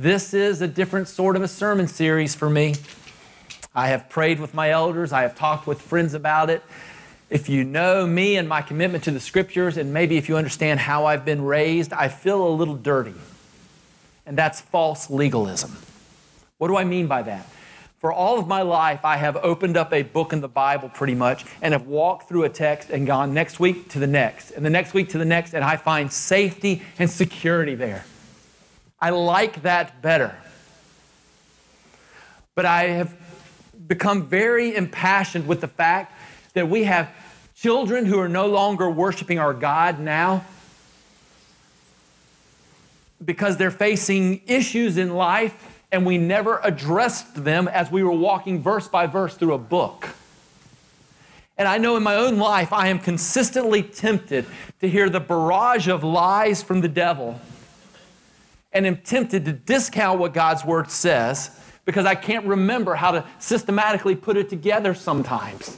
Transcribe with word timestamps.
this 0.00 0.32
is 0.32 0.62
a 0.62 0.66
different 0.66 1.08
sort 1.08 1.36
of 1.36 1.42
a 1.42 1.48
sermon 1.48 1.86
series 1.86 2.34
for 2.34 2.48
me. 2.48 2.74
I 3.74 3.88
have 3.88 4.08
prayed 4.08 4.40
with 4.40 4.54
my 4.54 4.70
elders, 4.70 5.12
I 5.12 5.22
have 5.22 5.36
talked 5.36 5.66
with 5.66 5.82
friends 5.82 6.14
about 6.14 6.48
it. 6.48 6.62
If 7.28 7.50
you 7.50 7.64
know 7.64 8.06
me 8.06 8.36
and 8.36 8.48
my 8.48 8.62
commitment 8.62 9.04
to 9.04 9.10
the 9.10 9.20
scriptures, 9.20 9.76
and 9.76 9.92
maybe 9.92 10.16
if 10.16 10.26
you 10.26 10.38
understand 10.38 10.80
how 10.80 11.04
I've 11.04 11.26
been 11.26 11.44
raised, 11.44 11.92
I 11.92 12.08
feel 12.08 12.46
a 12.46 12.48
little 12.48 12.76
dirty. 12.76 13.14
And 14.24 14.38
that's 14.38 14.60
false 14.60 15.10
legalism. 15.10 15.76
What 16.56 16.68
do 16.68 16.76
I 16.76 16.84
mean 16.84 17.06
by 17.06 17.22
that? 17.22 17.46
For 17.98 18.10
all 18.10 18.38
of 18.38 18.48
my 18.48 18.62
life, 18.62 19.04
I 19.04 19.18
have 19.18 19.36
opened 19.36 19.76
up 19.76 19.92
a 19.92 20.02
book 20.02 20.32
in 20.32 20.40
the 20.40 20.48
Bible 20.48 20.88
pretty 20.88 21.14
much 21.14 21.44
and 21.60 21.74
have 21.74 21.86
walked 21.86 22.26
through 22.26 22.44
a 22.44 22.48
text 22.48 22.88
and 22.88 23.06
gone 23.06 23.34
next 23.34 23.60
week 23.60 23.90
to 23.90 23.98
the 23.98 24.06
next, 24.06 24.52
and 24.52 24.64
the 24.64 24.70
next 24.70 24.94
week 24.94 25.10
to 25.10 25.18
the 25.18 25.26
next, 25.26 25.52
and 25.52 25.62
I 25.62 25.76
find 25.76 26.10
safety 26.10 26.80
and 26.98 27.10
security 27.10 27.74
there. 27.74 28.06
I 29.00 29.10
like 29.10 29.62
that 29.62 30.02
better. 30.02 30.34
But 32.54 32.66
I 32.66 32.88
have 32.88 33.16
become 33.86 34.26
very 34.26 34.74
impassioned 34.74 35.46
with 35.46 35.60
the 35.60 35.68
fact 35.68 36.12
that 36.52 36.68
we 36.68 36.84
have 36.84 37.10
children 37.54 38.04
who 38.04 38.18
are 38.18 38.28
no 38.28 38.46
longer 38.46 38.90
worshiping 38.90 39.38
our 39.38 39.54
God 39.54 39.98
now 39.98 40.44
because 43.24 43.56
they're 43.56 43.70
facing 43.70 44.42
issues 44.46 44.96
in 44.96 45.14
life 45.14 45.82
and 45.92 46.06
we 46.06 46.18
never 46.18 46.60
addressed 46.62 47.42
them 47.42 47.68
as 47.68 47.90
we 47.90 48.02
were 48.02 48.12
walking 48.12 48.62
verse 48.62 48.88
by 48.88 49.06
verse 49.06 49.34
through 49.34 49.54
a 49.54 49.58
book. 49.58 50.08
And 51.58 51.68
I 51.68 51.78
know 51.78 51.96
in 51.96 52.02
my 52.02 52.16
own 52.16 52.38
life 52.38 52.72
I 52.72 52.88
am 52.88 52.98
consistently 52.98 53.82
tempted 53.82 54.46
to 54.80 54.88
hear 54.88 55.10
the 55.10 55.20
barrage 55.20 55.88
of 55.88 56.04
lies 56.04 56.62
from 56.62 56.80
the 56.80 56.88
devil 56.88 57.40
and 58.72 58.86
am 58.86 58.96
tempted 58.98 59.44
to 59.44 59.52
discount 59.52 60.18
what 60.18 60.32
God's 60.32 60.64
word 60.64 60.90
says 60.90 61.58
because 61.84 62.06
I 62.06 62.14
can't 62.14 62.46
remember 62.46 62.94
how 62.94 63.10
to 63.10 63.24
systematically 63.38 64.14
put 64.14 64.36
it 64.36 64.48
together 64.48 64.94
sometimes. 64.94 65.76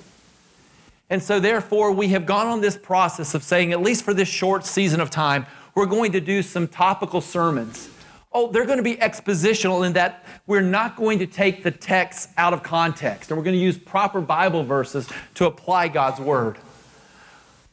And 1.09 1.23
so, 1.23 1.41
therefore, 1.41 1.93
we 1.93 2.09
have 2.09 2.27
gone 2.27 2.47
on 2.47 2.61
this 2.61 2.77
process 2.77 3.35
of 3.35 3.43
saying, 3.43 3.73
at 3.73 3.83
least 3.83 4.05
for 4.05 4.15
this 4.15 4.29
short 4.29 4.65
season 4.65 5.01
of 5.01 5.11
time, 5.11 5.47
we're 5.75 5.87
going 5.87 6.13
to 6.13 6.21
do 6.21 6.43
some 6.43 6.69
topical 6.69 7.21
sermons. 7.21 7.89
Oh, 8.33 8.51
they're 8.51 8.65
going 8.65 8.79
to 8.79 8.83
be 8.83 8.97
expositional 8.97 9.87
in 9.87 9.93
that 9.93 10.25
we're 10.47 10.63
not 10.63 10.97
going 10.97 11.19
to 11.19 11.27
take 11.27 11.63
the 11.63 11.71
text 11.71 12.31
out 12.39 12.55
of 12.55 12.63
context, 12.63 13.31
and 13.31 13.39
we're 13.39 13.45
going 13.45 13.57
to 13.57 13.63
use 13.63 13.77
proper 13.77 14.21
Bible 14.23 14.65
verses 14.65 15.09
to 15.35 15.45
apply 15.45 15.89
God's 15.89 16.19
word. 16.19 16.57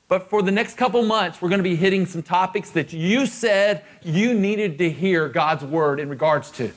But 0.10 0.28
for 0.28 0.42
the 0.42 0.52
next 0.52 0.76
couple 0.76 1.04
months, 1.04 1.40
we're 1.40 1.50
going 1.50 1.60
to 1.60 1.64
be 1.64 1.76
hitting 1.76 2.08
some 2.08 2.24
topics 2.24 2.72
that 2.72 2.92
you 2.92 3.28
said 3.28 3.84
you 4.02 4.34
needed 4.34 4.80
to 4.80 4.90
hear 4.90 5.30
God's 5.30 5.64
word 5.64 6.00
in 6.00 6.10
regards 6.10 6.50
to. 6.52 6.72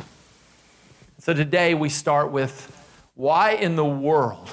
So 1.19 1.33
today 1.33 1.73
we 1.73 1.89
start 1.89 2.31
with 2.31 2.69
why 3.15 3.53
in 3.53 3.75
the 3.75 3.87
world 3.87 4.51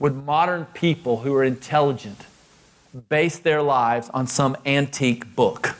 would 0.00 0.24
modern 0.26 0.64
people 0.66 1.20
who 1.20 1.32
are 1.34 1.44
intelligent 1.44 2.26
base 3.08 3.38
their 3.38 3.62
lives 3.62 4.10
on 4.12 4.26
some 4.26 4.56
antique 4.66 5.36
book? 5.36 5.76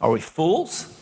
Are 0.00 0.10
we 0.10 0.20
fools? 0.20 0.97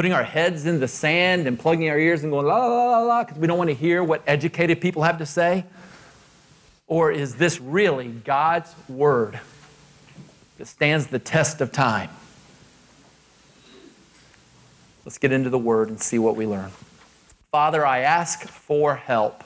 Putting 0.00 0.14
our 0.14 0.24
heads 0.24 0.64
in 0.64 0.80
the 0.80 0.88
sand 0.88 1.46
and 1.46 1.58
plugging 1.58 1.90
our 1.90 1.98
ears 1.98 2.22
and 2.22 2.32
going 2.32 2.46
la 2.46 2.56
la 2.56 2.86
la 2.86 3.00
la 3.00 3.22
because 3.22 3.36
we 3.36 3.46
don't 3.46 3.58
want 3.58 3.68
to 3.68 3.74
hear 3.74 4.02
what 4.02 4.22
educated 4.26 4.80
people 4.80 5.02
have 5.02 5.18
to 5.18 5.26
say? 5.26 5.66
Or 6.86 7.12
is 7.12 7.34
this 7.34 7.60
really 7.60 8.08
God's 8.08 8.74
word 8.88 9.38
that 10.56 10.68
stands 10.68 11.08
the 11.08 11.18
test 11.18 11.60
of 11.60 11.70
time? 11.70 12.08
Let's 15.04 15.18
get 15.18 15.32
into 15.32 15.50
the 15.50 15.58
word 15.58 15.90
and 15.90 16.00
see 16.00 16.18
what 16.18 16.34
we 16.34 16.46
learn. 16.46 16.70
Father, 17.50 17.84
I 17.84 17.98
ask 17.98 18.48
for 18.48 18.96
help. 18.96 19.44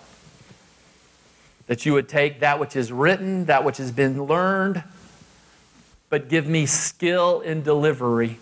That 1.67 1.85
you 1.85 1.95
would 1.95 2.09
take 2.09 2.39
that 2.39 2.61
which 2.61 2.77
is 2.77 2.93
written, 2.93 3.47
that 3.47 3.65
which 3.65 3.79
has 3.79 3.91
been 3.91 4.23
learned, 4.23 4.85
but 6.11 6.29
give 6.29 6.47
me 6.47 6.65
skill 6.65 7.41
in 7.41 7.65
delivery. 7.65 8.39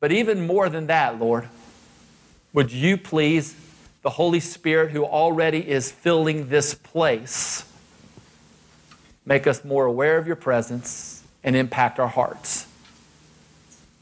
But 0.00 0.12
even 0.12 0.46
more 0.46 0.68
than 0.70 0.86
that, 0.86 1.18
Lord, 1.18 1.48
would 2.54 2.72
you 2.72 2.96
please, 2.96 3.54
the 4.02 4.10
Holy 4.10 4.40
Spirit 4.40 4.90
who 4.90 5.04
already 5.04 5.68
is 5.68 5.92
filling 5.92 6.48
this 6.48 6.74
place, 6.74 7.64
make 9.26 9.46
us 9.46 9.62
more 9.62 9.84
aware 9.84 10.16
of 10.16 10.26
your 10.26 10.36
presence 10.36 11.22
and 11.44 11.54
impact 11.54 12.00
our 12.00 12.08
hearts. 12.08 12.66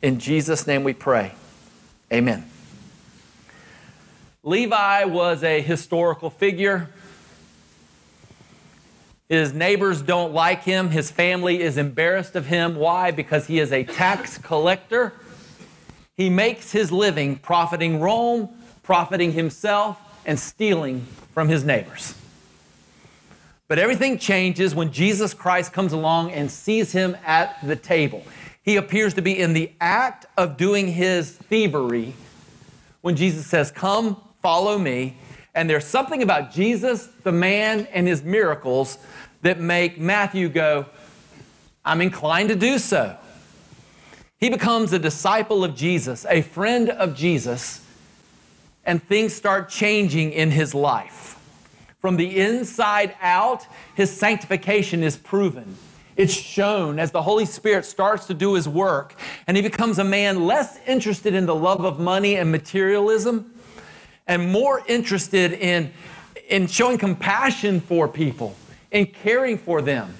In 0.00 0.20
Jesus' 0.20 0.66
name 0.66 0.84
we 0.84 0.94
pray. 0.94 1.32
Amen. 2.12 2.48
Levi 4.44 5.04
was 5.04 5.42
a 5.42 5.60
historical 5.60 6.30
figure. 6.30 6.88
His 9.28 9.52
neighbors 9.52 10.00
don't 10.00 10.32
like 10.32 10.62
him. 10.62 10.90
His 10.90 11.10
family 11.10 11.60
is 11.60 11.76
embarrassed 11.76 12.36
of 12.36 12.46
him. 12.46 12.76
Why? 12.76 13.10
Because 13.10 13.46
he 13.48 13.58
is 13.58 13.72
a 13.72 13.84
tax 13.84 14.38
collector. 14.38 15.12
He 16.18 16.28
makes 16.28 16.72
his 16.72 16.90
living 16.90 17.36
profiting 17.36 18.00
Rome, 18.00 18.48
profiting 18.82 19.32
himself, 19.32 19.98
and 20.26 20.38
stealing 20.38 21.06
from 21.32 21.48
his 21.48 21.62
neighbors. 21.64 22.14
But 23.68 23.78
everything 23.78 24.18
changes 24.18 24.74
when 24.74 24.92
Jesus 24.92 25.32
Christ 25.32 25.72
comes 25.72 25.92
along 25.92 26.32
and 26.32 26.50
sees 26.50 26.90
him 26.90 27.16
at 27.24 27.64
the 27.64 27.76
table. 27.76 28.24
He 28.62 28.74
appears 28.74 29.14
to 29.14 29.22
be 29.22 29.38
in 29.38 29.52
the 29.52 29.70
act 29.80 30.26
of 30.36 30.56
doing 30.56 30.88
his 30.88 31.30
thievery 31.30 32.14
when 33.02 33.14
Jesus 33.14 33.46
says, 33.46 33.70
Come, 33.70 34.20
follow 34.42 34.76
me. 34.76 35.18
And 35.54 35.70
there's 35.70 35.86
something 35.86 36.24
about 36.24 36.50
Jesus, 36.50 37.06
the 37.22 37.32
man, 37.32 37.86
and 37.92 38.08
his 38.08 38.24
miracles 38.24 38.98
that 39.42 39.60
make 39.60 40.00
Matthew 40.00 40.48
go, 40.48 40.86
I'm 41.84 42.00
inclined 42.00 42.48
to 42.48 42.56
do 42.56 42.78
so. 42.80 43.16
He 44.38 44.50
becomes 44.50 44.92
a 44.92 44.98
disciple 44.98 45.64
of 45.64 45.74
Jesus, 45.74 46.24
a 46.28 46.42
friend 46.42 46.90
of 46.90 47.14
Jesus, 47.14 47.84
and 48.84 49.02
things 49.02 49.34
start 49.34 49.68
changing 49.68 50.32
in 50.32 50.52
his 50.52 50.74
life. 50.74 51.38
From 52.00 52.16
the 52.16 52.38
inside 52.38 53.16
out, 53.20 53.66
his 53.96 54.10
sanctification 54.10 55.02
is 55.02 55.16
proven. 55.16 55.76
It's 56.16 56.32
shown 56.32 57.00
as 57.00 57.10
the 57.10 57.22
Holy 57.22 57.44
Spirit 57.44 57.84
starts 57.84 58.26
to 58.26 58.34
do 58.34 58.54
his 58.54 58.68
work, 58.68 59.14
and 59.46 59.56
he 59.56 59.62
becomes 59.62 59.98
a 59.98 60.04
man 60.04 60.46
less 60.46 60.78
interested 60.86 61.34
in 61.34 61.46
the 61.46 61.54
love 61.54 61.84
of 61.84 61.98
money 61.98 62.36
and 62.36 62.52
materialism 62.52 63.52
and 64.28 64.52
more 64.52 64.82
interested 64.86 65.52
in, 65.52 65.92
in 66.48 66.68
showing 66.68 66.98
compassion 66.98 67.80
for 67.80 68.06
people 68.06 68.54
and 68.92 69.12
caring 69.12 69.58
for 69.58 69.82
them. 69.82 70.14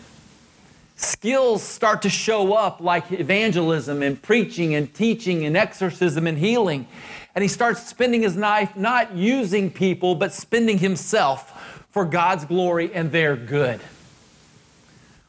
Skills 0.98 1.62
start 1.62 2.02
to 2.02 2.10
show 2.10 2.54
up 2.54 2.80
like 2.80 3.12
evangelism 3.12 4.02
and 4.02 4.20
preaching 4.20 4.74
and 4.74 4.92
teaching 4.92 5.44
and 5.44 5.56
exorcism 5.56 6.26
and 6.26 6.36
healing. 6.36 6.88
And 7.36 7.42
he 7.42 7.48
starts 7.48 7.86
spending 7.86 8.22
his 8.22 8.36
life 8.36 8.74
not 8.74 9.14
using 9.14 9.70
people, 9.70 10.16
but 10.16 10.32
spending 10.32 10.78
himself 10.78 11.84
for 11.90 12.04
God's 12.04 12.44
glory 12.44 12.92
and 12.92 13.12
their 13.12 13.36
good. 13.36 13.80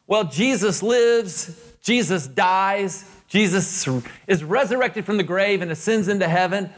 Well, 0.08 0.24
Jesus 0.24 0.82
lives, 0.82 1.56
Jesus 1.82 2.26
dies, 2.26 3.04
Jesus 3.28 3.88
is 4.26 4.42
resurrected 4.42 5.06
from 5.06 5.18
the 5.18 5.22
grave 5.22 5.62
and 5.62 5.70
ascends 5.70 6.08
into 6.08 6.26
heaven 6.26 6.70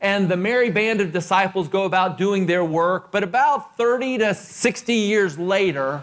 and 0.00 0.28
the 0.28 0.36
merry 0.36 0.70
band 0.70 1.00
of 1.00 1.12
disciples 1.12 1.68
go 1.68 1.84
about 1.84 2.18
doing 2.18 2.46
their 2.46 2.64
work. 2.64 3.12
But 3.12 3.22
about 3.22 3.76
30 3.76 4.18
to 4.18 4.34
60 4.34 4.92
years 4.92 5.38
later, 5.38 6.02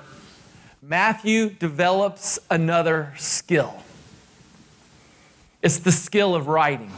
Matthew 0.82 1.50
develops 1.50 2.40
another 2.50 3.14
skill. 3.18 3.74
It's 5.62 5.80
the 5.80 5.92
skill 5.92 6.36
of 6.36 6.48
writing. 6.48 6.92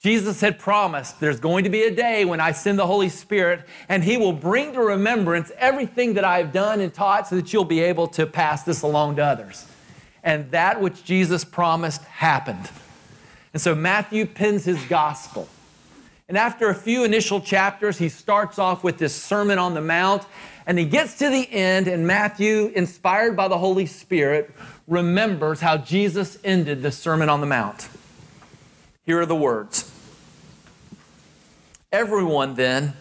Jesus 0.00 0.40
had 0.40 0.58
promised 0.58 1.18
there's 1.18 1.40
going 1.40 1.64
to 1.64 1.70
be 1.70 1.82
a 1.82 1.90
day 1.90 2.24
when 2.24 2.38
I 2.38 2.52
send 2.52 2.78
the 2.78 2.86
Holy 2.86 3.08
Spirit 3.08 3.66
and 3.88 4.04
He 4.04 4.16
will 4.16 4.32
bring 4.32 4.74
to 4.74 4.80
remembrance 4.80 5.50
everything 5.56 6.14
that 6.14 6.24
I've 6.24 6.52
done 6.52 6.80
and 6.80 6.92
taught 6.92 7.26
so 7.26 7.36
that 7.36 7.52
you'll 7.52 7.64
be 7.64 7.80
able 7.80 8.06
to 8.08 8.26
pass 8.26 8.62
this 8.62 8.82
along 8.82 9.16
to 9.16 9.24
others. 9.24 9.66
And 10.22 10.50
that 10.50 10.80
which 10.80 11.02
Jesus 11.02 11.44
promised 11.44 12.04
happened. 12.04 12.70
And 13.52 13.60
so 13.60 13.74
Matthew 13.74 14.26
pens 14.26 14.64
his 14.64 14.82
gospel. 14.84 15.48
And 16.28 16.36
after 16.36 16.68
a 16.68 16.74
few 16.74 17.04
initial 17.04 17.40
chapters, 17.40 17.98
he 17.98 18.08
starts 18.08 18.58
off 18.58 18.84
with 18.84 18.98
this 18.98 19.14
Sermon 19.14 19.58
on 19.58 19.74
the 19.74 19.80
Mount, 19.80 20.24
and 20.66 20.78
he 20.78 20.84
gets 20.84 21.18
to 21.18 21.30
the 21.30 21.48
end, 21.50 21.86
and 21.86 22.06
Matthew, 22.06 22.72
inspired 22.74 23.36
by 23.36 23.46
the 23.46 23.58
Holy 23.58 23.86
Spirit, 23.86 24.50
remembers 24.88 25.60
how 25.60 25.76
Jesus 25.76 26.38
ended 26.42 26.82
the 26.82 26.90
Sermon 26.90 27.28
on 27.28 27.40
the 27.40 27.46
Mount. 27.46 27.88
Here 29.04 29.20
are 29.20 29.26
the 29.26 29.36
words 29.36 29.92
Everyone 31.92 32.54
then 32.54 32.94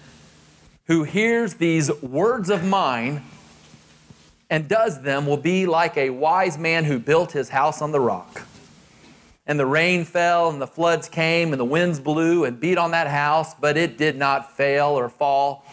who 0.86 1.04
hears 1.04 1.56
these 1.56 1.92
words 2.02 2.52
of 2.52 2.64
mine 2.64 3.24
and 4.50 4.68
does 4.68 5.02
them 5.02 5.26
will 5.26 5.38
be 5.38 5.66
like 5.66 5.98
a 5.98 6.12
wise 6.12 6.58
man 6.60 6.84
who 6.84 7.00
built 7.00 7.32
his 7.32 7.50
house 7.50 7.82
on 7.82 7.92
the 7.92 8.00
rock. 8.00 8.44
and 9.48 9.60
the 9.60 9.66
rain 9.66 10.06
fell, 10.06 10.50
and 10.50 10.60
the 10.60 10.68
floods 10.68 11.08
came, 11.08 11.52
and 11.52 11.60
the 11.60 11.66
winds 11.66 12.00
blew 12.00 12.46
and 12.46 12.60
beat 12.60 12.80
on 12.80 12.92
that 12.92 13.08
house, 13.08 13.54
but 13.54 13.78
it 13.78 13.98
did 13.98 14.18
not 14.18 14.56
fail 14.58 14.88
or 14.88 15.08
fall 15.08 15.64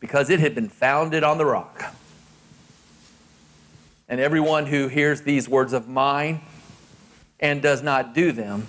because 0.00 0.30
it 0.30 0.40
had 0.40 0.54
been 0.54 0.68
founded 0.68 1.22
on 1.22 1.38
the 1.38 1.44
rock. 1.44 1.94
And 4.08 4.20
everyone 4.20 4.66
who 4.66 4.88
hears 4.88 5.20
these 5.20 5.48
words 5.48 5.72
of 5.72 5.88
mine 5.88 6.40
and 7.38 7.62
does 7.62 7.82
not 7.82 8.12
do 8.12 8.32
them 8.32 8.66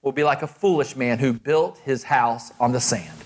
will 0.00 0.12
be 0.12 0.24
like 0.24 0.42
a 0.42 0.46
foolish 0.46 0.96
man 0.96 1.18
who 1.18 1.32
built 1.32 1.78
his 1.78 2.04
house 2.04 2.52
on 2.58 2.72
the 2.72 2.80
sand. 2.80 3.18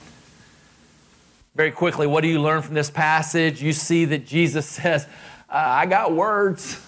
Very 1.54 1.70
quickly, 1.70 2.06
what 2.06 2.22
do 2.22 2.28
you 2.28 2.40
learn 2.40 2.62
from 2.62 2.74
this 2.74 2.90
passage? 2.90 3.62
You 3.62 3.72
see 3.72 4.04
that 4.06 4.26
Jesus 4.26 4.66
says, 4.66 5.06
I 5.48 5.86
got 5.86 6.12
words, 6.12 6.80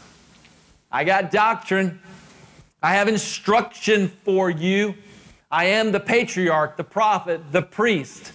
I 0.90 1.04
got 1.04 1.30
doctrine. 1.30 2.00
I 2.82 2.94
have 2.94 3.08
instruction 3.08 4.08
for 4.08 4.50
you. 4.50 4.94
I 5.50 5.66
am 5.66 5.90
the 5.90 6.00
patriarch, 6.00 6.76
the 6.76 6.84
prophet, 6.84 7.40
the 7.50 7.62
priest. 7.62 8.32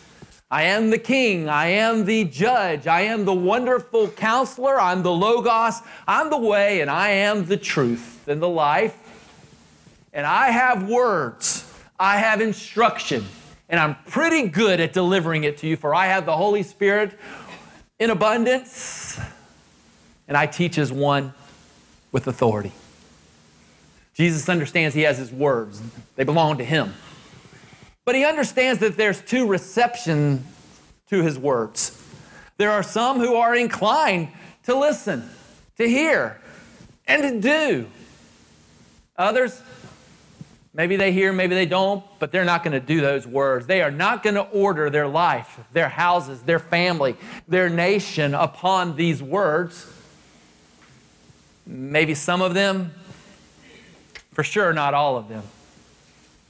I 0.53 0.65
am 0.65 0.91
the 0.91 0.99
king. 0.99 1.49
I 1.49 1.65
am 1.65 2.05
the 2.05 2.25
judge. 2.25 2.85
I 2.85 3.01
am 3.01 3.25
the 3.25 3.33
wonderful 3.33 4.07
counselor. 4.09 4.79
I'm 4.79 5.01
the 5.01 5.11
Logos. 5.11 5.81
I'm 6.07 6.29
the 6.29 6.37
way, 6.37 6.81
and 6.81 6.91
I 6.91 7.09
am 7.09 7.47
the 7.47 7.57
truth 7.57 8.27
and 8.27 8.39
the 8.39 8.47
life. 8.47 8.95
And 10.13 10.27
I 10.27 10.51
have 10.51 10.87
words. 10.87 11.67
I 11.99 12.17
have 12.17 12.39
instruction. 12.39 13.25
And 13.67 13.79
I'm 13.79 13.95
pretty 14.05 14.47
good 14.47 14.79
at 14.79 14.93
delivering 14.93 15.43
it 15.43 15.57
to 15.57 15.67
you, 15.67 15.75
for 15.75 15.95
I 15.95 16.05
have 16.05 16.27
the 16.27 16.37
Holy 16.37 16.61
Spirit 16.61 17.17
in 17.97 18.11
abundance. 18.11 19.19
And 20.27 20.37
I 20.37 20.45
teach 20.45 20.77
as 20.77 20.91
one 20.91 21.33
with 22.11 22.27
authority. 22.27 22.73
Jesus 24.13 24.47
understands 24.47 24.93
he 24.93 25.01
has 25.01 25.17
his 25.17 25.31
words, 25.31 25.81
they 26.15 26.23
belong 26.23 26.59
to 26.59 26.63
him. 26.63 26.93
But 28.05 28.15
he 28.15 28.25
understands 28.25 28.79
that 28.79 28.97
there's 28.97 29.21
two 29.21 29.47
reception 29.47 30.45
to 31.09 31.21
his 31.21 31.37
words. 31.37 31.99
There 32.57 32.71
are 32.71 32.83
some 32.83 33.19
who 33.19 33.35
are 33.35 33.55
inclined 33.55 34.29
to 34.63 34.75
listen, 34.75 35.29
to 35.77 35.87
hear, 35.87 36.39
and 37.07 37.23
to 37.23 37.39
do. 37.39 37.87
Others, 39.17 39.61
maybe 40.73 40.95
they 40.95 41.11
hear, 41.11 41.31
maybe 41.31 41.55
they 41.55 41.65
don't, 41.65 42.03
but 42.19 42.31
they're 42.31 42.45
not 42.45 42.63
going 42.63 42.73
to 42.73 42.79
do 42.79 43.01
those 43.01 43.25
words. 43.25 43.67
They 43.67 43.81
are 43.81 43.91
not 43.91 44.23
going 44.23 44.35
to 44.35 44.43
order 44.43 44.89
their 44.89 45.07
life, 45.07 45.59
their 45.71 45.89
houses, 45.89 46.41
their 46.41 46.59
family, 46.59 47.15
their 47.47 47.69
nation 47.69 48.33
upon 48.33 48.95
these 48.95 49.21
words. 49.21 49.89
Maybe 51.65 52.15
some 52.15 52.41
of 52.41 52.53
them 52.53 52.93
for 54.33 54.43
sure, 54.43 54.73
not 54.73 54.93
all 54.93 55.15
of 55.15 55.29
them. 55.29 55.43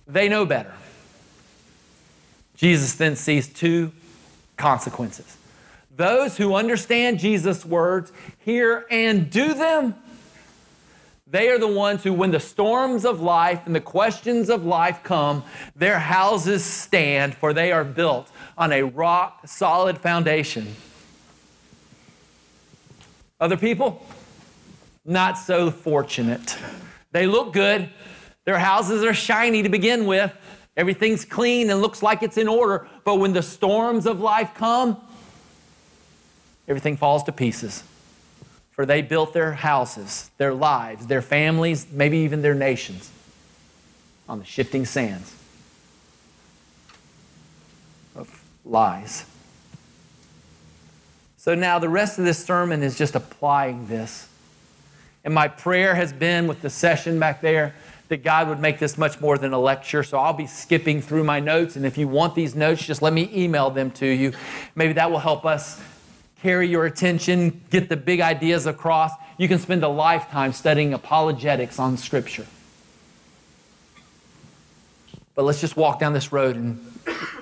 They 0.08 0.30
know 0.30 0.46
better. 0.46 0.74
Jesus 2.56 2.94
then 2.96 3.16
sees 3.16 3.48
two 3.48 3.92
consequences. 4.58 5.38
Those 5.96 6.38
who 6.38 6.56
understand 6.56 7.20
Jesus' 7.20 7.66
words, 7.66 8.12
hear 8.40 8.86
and 8.90 9.30
do 9.30 9.54
them, 9.54 9.96
they 11.34 11.50
are 11.50 11.58
the 11.58 11.68
ones 11.68 12.04
who, 12.04 12.14
when 12.14 12.30
the 12.30 12.40
storms 12.40 13.06
of 13.06 13.20
life 13.20 13.62
and 13.66 13.76
the 13.76 13.82
questions 13.82 14.52
of 14.52 14.66
life 14.66 15.02
come, 15.02 15.44
their 15.76 15.98
houses 15.98 16.64
stand, 16.64 17.34
for 17.34 17.54
they 17.54 17.72
are 17.72 17.84
built 17.84 18.30
on 18.56 18.72
a 18.72 18.84
rock 18.84 19.48
solid 19.48 19.98
foundation. 19.98 20.76
Other 23.40 23.58
people, 23.58 24.06
not 25.06 25.40
so 25.40 25.72
fortunate. 25.72 26.56
They 27.12 27.26
look 27.26 27.52
good. 27.52 27.90
Their 28.46 28.60
houses 28.60 29.04
are 29.04 29.14
shiny 29.16 29.64
to 29.64 29.70
begin 29.70 30.06
with. 30.06 30.32
Everything's 30.76 31.24
clean 31.24 31.70
and 31.70 31.82
looks 31.82 32.02
like 32.02 32.24
it's 32.24 32.38
in 32.38 32.48
order. 32.48 32.88
But 33.04 33.16
when 33.16 33.34
the 33.34 33.44
storms 33.44 34.06
of 34.06 34.20
life 34.20 34.52
come, 34.56 35.00
everything 36.68 36.98
falls 36.98 37.24
to 37.24 37.32
pieces. 37.32 37.84
For 38.72 38.86
they 38.86 39.04
built 39.04 39.34
their 39.34 39.54
houses, 39.54 40.32
their 40.38 40.54
lives, 40.54 41.06
their 41.06 41.22
families, 41.22 41.86
maybe 41.92 42.18
even 42.20 42.42
their 42.42 42.56
nations 42.56 43.12
on 44.28 44.40
the 44.40 44.46
shifting 44.46 44.86
sands 44.86 45.36
of 48.16 48.44
lies. 48.66 49.26
So 51.38 51.54
now 51.54 51.78
the 51.78 51.90
rest 51.90 52.18
of 52.18 52.26
this 52.26 52.44
sermon 52.44 52.82
is 52.82 52.98
just 52.98 53.16
applying 53.16 53.88
this 53.88 54.28
and 55.24 55.34
my 55.34 55.48
prayer 55.48 55.96
has 55.96 56.12
been 56.12 56.48
with 56.48 56.62
the 56.62 56.70
session 56.70 57.20
back 57.20 57.42
there 57.42 57.74
that 58.14 58.22
God 58.22 58.48
would 58.48 58.60
make 58.60 58.78
this 58.78 58.96
much 58.96 59.20
more 59.20 59.40
than 59.40 59.54
a 59.54 59.60
lecture. 59.60 60.04
So 60.04 60.20
I'll 60.20 60.34
be 60.34 60.46
skipping 60.46 61.02
through 61.02 61.24
my 61.24 61.40
notes. 61.40 61.78
And 61.78 61.84
if 61.84 61.98
you 61.98 62.08
want 62.08 62.36
these 62.36 62.54
notes, 62.54 62.86
just 62.86 63.02
let 63.02 63.12
me 63.12 63.28
email 63.34 63.72
them 63.72 63.90
to 63.92 64.06
you. 64.06 64.34
Maybe 64.76 64.94
that 64.94 65.10
will 65.10 65.18
help 65.18 65.48
us 65.48 65.82
carry 66.40 66.68
your 66.68 66.86
attention, 66.86 67.60
get 67.72 67.90
the 67.90 67.98
big 67.98 68.22
ideas 68.22 68.68
across. 68.68 69.14
You 69.40 69.48
can 69.48 69.58
spend 69.58 69.84
a 69.84 69.88
lifetime 69.88 70.54
studying 70.54 70.94
apologetics 70.94 71.80
on 71.80 71.98
Scripture. 71.98 72.46
But 75.34 75.46
let's 75.46 75.60
just 75.60 75.76
walk 75.76 76.00
down 76.00 76.14
this 76.14 76.32
road 76.32 76.56
and 76.56 76.86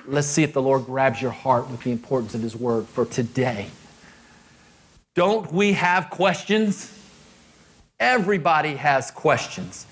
let's 0.06 0.26
see 0.26 0.42
if 0.42 0.54
the 0.54 0.62
Lord 0.62 0.86
grabs 0.86 1.20
your 1.20 1.32
heart 1.32 1.68
with 1.68 1.82
the 1.82 1.92
importance 1.92 2.34
of 2.34 2.40
His 2.40 2.56
Word 2.56 2.86
for 2.86 3.04
today. 3.04 3.66
Don't 5.14 5.52
we 5.52 5.74
have 5.74 6.08
questions? 6.08 6.98
Everybody 8.00 8.76
has 8.76 9.10
questions. 9.10 9.86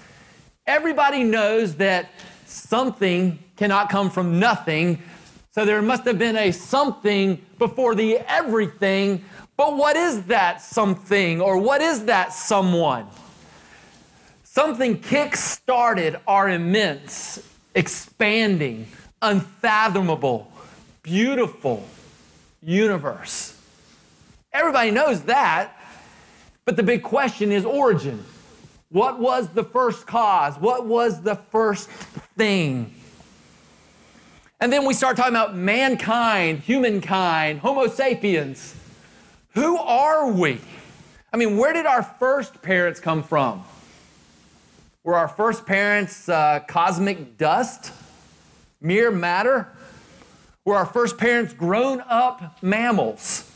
Everybody 0.71 1.25
knows 1.25 1.75
that 1.79 2.11
something 2.47 3.41
cannot 3.57 3.91
come 3.91 4.09
from 4.09 4.39
nothing. 4.39 5.03
So 5.51 5.65
there 5.65 5.83
must 5.83 6.05
have 6.05 6.17
been 6.17 6.37
a 6.37 6.53
something 6.53 7.45
before 7.59 7.97
the 7.97 8.19
everything. 8.19 9.25
But 9.57 9.77
what 9.77 9.97
is 9.97 10.23
that 10.27 10.63
something 10.63 11.41
or 11.41 11.59
what 11.59 11.81
is 11.81 12.05
that 12.05 12.33
someone? 12.33 13.09
Something 14.45 15.01
kick 15.01 15.35
started 15.35 16.21
our 16.29 16.49
immense, 16.49 17.45
expanding, 17.75 18.87
unfathomable, 19.21 20.53
beautiful 21.03 21.85
universe. 22.63 23.61
Everybody 24.53 24.93
knows 24.93 25.23
that. 25.23 25.77
But 26.65 26.77
the 26.77 26.85
big 26.85 27.03
question 27.03 27.51
is 27.51 27.65
origin. 27.65 28.25
What 28.91 29.19
was 29.19 29.49
the 29.49 29.65
first 29.65 30.07
cause? 30.07 30.57
What 30.59 30.87
was 30.87 31.23
the 31.23 31.37
first 31.37 31.89
thing? 32.37 32.95
And 34.61 34.73
then 34.73 34.85
we 34.85 34.95
start 34.95 35.17
talking 35.17 35.33
about 35.33 35.57
mankind, 35.57 36.61
humankind, 36.61 37.61
Homo 37.61 37.87
sapiens. 37.87 38.75
Who 39.55 39.79
are 39.79 40.31
we? 40.31 40.61
I 41.33 41.37
mean, 41.37 41.57
where 41.57 41.73
did 41.73 41.87
our 41.87 42.03
first 42.03 42.61
parents 42.61 43.01
come 43.01 43.23
from? 43.23 43.65
Were 45.05 45.15
our 45.15 45.29
first 45.29 45.65
parents 45.65 46.29
uh, 46.29 46.61
cosmic 46.69 47.39
dust, 47.39 47.93
mere 48.81 49.11
matter? 49.11 49.69
Were 50.65 50.75
our 50.75 50.87
first 50.87 51.17
parents 51.17 51.55
grown 51.55 52.03
up 52.03 52.63
mammals? 52.63 53.51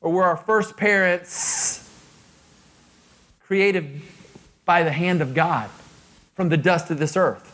or 0.00 0.12
were 0.12 0.24
our 0.24 0.36
first 0.36 0.76
parents 0.76 1.87
created 3.48 4.02
by 4.66 4.82
the 4.82 4.92
hand 4.92 5.22
of 5.22 5.32
God 5.32 5.70
from 6.34 6.50
the 6.50 6.56
dust 6.58 6.90
of 6.90 6.98
this 6.98 7.16
earth? 7.16 7.50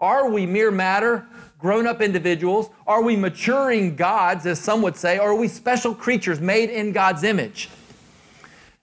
Are 0.00 0.30
we 0.30 0.46
mere 0.46 0.70
matter, 0.70 1.26
grown 1.58 1.88
up 1.88 2.00
individuals? 2.00 2.70
Are 2.86 3.02
we 3.02 3.16
maturing 3.16 3.96
gods, 3.96 4.46
as 4.46 4.60
some 4.60 4.80
would 4.82 4.96
say? 4.96 5.18
Or 5.18 5.30
are 5.30 5.34
we 5.34 5.48
special 5.48 5.92
creatures 5.92 6.40
made 6.40 6.70
in 6.70 6.92
God's 6.92 7.24
image? 7.24 7.68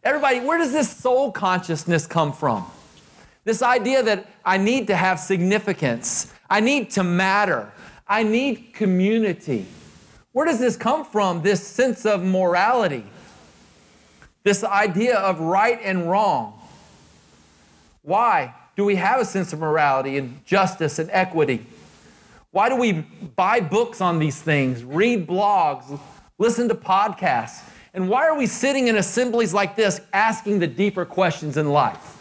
Everybody, 0.03 0.41
where 0.41 0.57
does 0.57 0.73
this 0.73 0.93
soul 0.93 1.31
consciousness 1.31 2.05
come 2.05 2.33
from? 2.33 2.69
This 3.45 3.61
idea 3.61 4.03
that 4.03 4.29
I 4.43 4.57
need 4.57 4.87
to 4.87 4.95
have 4.95 5.21
significance, 5.21 6.33
I 6.49 6.59
need 6.59 6.91
to 6.91 7.03
matter, 7.03 7.71
I 8.05 8.23
need 8.23 8.73
community. 8.73 9.65
Where 10.33 10.45
does 10.45 10.59
this 10.59 10.75
come 10.75 11.05
from, 11.05 11.43
this 11.43 11.65
sense 11.65 12.05
of 12.05 12.21
morality? 12.23 13.05
This 14.47 14.63
idea 14.63 15.17
of 15.17 15.41
right 15.41 15.77
and 15.83 16.09
wrong? 16.09 16.57
Why 18.01 18.55
do 18.77 18.85
we 18.85 18.95
have 18.95 19.19
a 19.19 19.25
sense 19.25 19.51
of 19.51 19.59
morality 19.59 20.17
and 20.17 20.45
justice 20.45 20.99
and 20.99 21.09
equity? 21.11 21.65
Why 22.51 22.69
do 22.69 22.77
we 22.77 22.93
buy 22.93 23.59
books 23.59 23.99
on 23.99 24.19
these 24.19 24.41
things, 24.41 24.85
read 24.85 25.27
blogs, 25.27 25.99
listen 26.37 26.69
to 26.69 26.75
podcasts? 26.75 27.61
And 27.93 28.07
why 28.07 28.25
are 28.25 28.37
we 28.37 28.45
sitting 28.45 28.87
in 28.87 28.95
assemblies 28.95 29.53
like 29.53 29.75
this 29.75 29.99
asking 30.13 30.59
the 30.59 30.67
deeper 30.67 31.03
questions 31.03 31.57
in 31.57 31.69
life? 31.73 32.15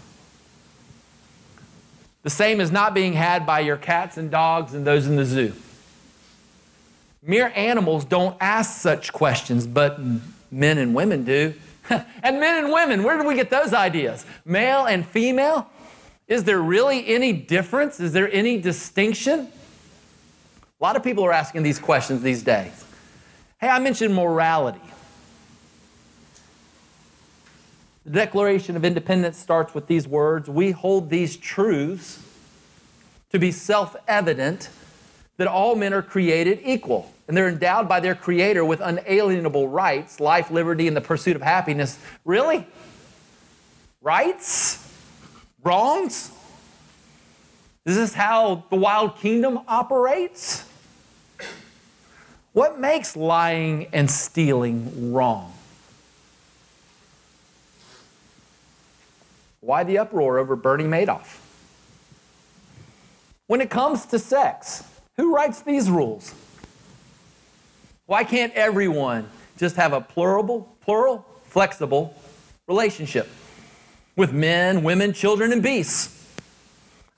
The 2.24 2.30
same 2.30 2.60
is 2.60 2.72
not 2.72 2.92
being 2.92 3.12
had 3.12 3.46
by 3.46 3.60
your 3.60 3.76
cats 3.76 4.16
and 4.16 4.32
dogs 4.32 4.74
and 4.74 4.84
those 4.84 5.06
in 5.06 5.14
the 5.14 5.24
zoo. 5.24 5.52
Mere 7.22 7.52
animals 7.54 8.04
don't 8.04 8.36
ask 8.40 8.80
such 8.80 9.12
questions, 9.12 9.64
but 9.64 10.00
men 10.50 10.78
and 10.78 10.92
women 10.92 11.22
do 11.22 11.54
and 12.22 12.40
men 12.40 12.64
and 12.64 12.72
women, 12.72 13.02
where 13.02 13.16
did 13.16 13.26
we 13.26 13.34
get 13.34 13.50
those 13.50 13.72
ideas? 13.72 14.24
Male 14.44 14.86
and 14.86 15.06
female? 15.06 15.68
Is 16.28 16.44
there 16.44 16.60
really 16.60 17.06
any 17.06 17.32
difference? 17.32 18.00
Is 18.00 18.12
there 18.12 18.30
any 18.32 18.58
distinction? 18.58 19.48
A 20.80 20.84
lot 20.84 20.96
of 20.96 21.02
people 21.02 21.24
are 21.24 21.32
asking 21.32 21.62
these 21.62 21.78
questions 21.78 22.22
these 22.22 22.42
days. 22.42 22.84
Hey, 23.58 23.68
I 23.68 23.78
mentioned 23.78 24.14
morality. 24.14 24.80
The 28.04 28.12
Declaration 28.12 28.76
of 28.76 28.84
Independence 28.84 29.38
starts 29.38 29.74
with 29.74 29.86
these 29.86 30.06
words 30.06 30.48
We 30.48 30.70
hold 30.70 31.10
these 31.10 31.36
truths 31.36 32.22
to 33.30 33.38
be 33.38 33.50
self 33.50 33.96
evident 34.06 34.68
that 35.38 35.48
all 35.48 35.74
men 35.74 35.92
are 35.92 36.02
created 36.02 36.60
equal 36.64 37.12
and 37.28 37.36
they're 37.36 37.48
endowed 37.48 37.88
by 37.88 38.00
their 38.00 38.14
Creator 38.14 38.64
with 38.64 38.80
unalienable 38.80 39.68
rights 39.68 40.20
life, 40.20 40.50
liberty, 40.50 40.86
and 40.86 40.96
the 40.96 41.00
pursuit 41.00 41.36
of 41.36 41.42
happiness. 41.42 41.98
Really? 42.24 42.66
Rights? 44.00 44.82
Wrongs? 45.62 46.30
Is 47.84 47.96
this 47.96 48.14
how 48.14 48.64
the 48.70 48.76
wild 48.76 49.16
kingdom 49.16 49.60
operates? 49.66 50.64
What 52.52 52.80
makes 52.80 53.16
lying 53.16 53.88
and 53.92 54.10
stealing 54.10 55.12
wrong? 55.12 55.52
Why 59.60 59.84
the 59.84 59.98
uproar 59.98 60.38
over 60.38 60.54
Bernie 60.54 60.84
Madoff? 60.84 61.40
When 63.46 63.60
it 63.60 63.68
comes 63.68 64.06
to 64.06 64.18
sex, 64.18 64.84
who 65.16 65.34
writes 65.34 65.62
these 65.62 65.90
rules? 65.90 66.34
Why 68.06 68.22
can't 68.22 68.52
everyone 68.54 69.28
just 69.58 69.76
have 69.76 69.92
a 69.92 70.00
plural, 70.00 70.76
plural, 70.80 71.26
flexible 71.44 72.14
relationship 72.68 73.28
with 74.14 74.32
men, 74.32 74.82
women, 74.84 75.12
children, 75.12 75.52
and 75.52 75.62
beasts? 75.62 76.12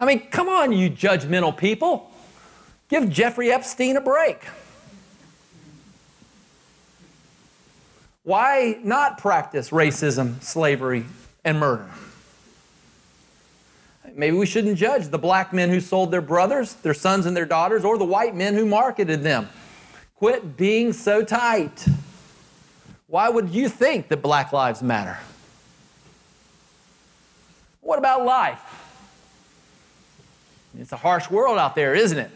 I 0.01 0.07
mean, 0.07 0.29
come 0.31 0.49
on, 0.49 0.73
you 0.73 0.91
judgmental 0.91 1.57
people. 1.57 2.11
Give 2.89 3.11
Jeffrey 3.11 3.53
Epstein 3.53 3.97
a 3.97 4.01
break. 4.01 4.43
Why 8.23 8.79
not 8.83 9.19
practice 9.19 9.71
racism, 9.71 10.43
slavery, 10.43 11.05
and 11.45 11.59
murder? 11.59 11.89
Maybe 14.15 14.37
we 14.37 14.47
shouldn't 14.47 14.79
judge 14.79 15.09
the 15.09 15.19
black 15.19 15.53
men 15.53 15.69
who 15.69 15.81
sold 15.81 16.11
their 16.11 16.21
brothers, 16.21 16.75
their 16.75 16.95
sons, 16.95 17.27
and 17.27 17.37
their 17.37 17.47
daughters, 17.47 17.85
or 17.85 17.99
the 17.99 18.05
white 18.05 18.35
men 18.35 18.55
who 18.55 18.67
marketed 18.67 19.23
them. 19.23 19.49
Quit 20.19 20.57
being 20.57 20.93
so 20.93 21.23
tight. 21.23 21.87
Why 23.07 23.29
would 23.29 23.51
you 23.51 23.69
think 23.69 24.09
that 24.09 24.21
Black 24.21 24.53
Lives 24.53 24.83
Matter? 24.83 25.17
What 27.81 28.01
about 28.01 28.25
life? 28.25 28.61
It's 30.77 30.91
a 30.91 30.97
harsh 30.97 31.31
world 31.31 31.57
out 31.57 31.77
there, 31.77 31.95
isn't 31.95 32.19
it? 32.19 32.31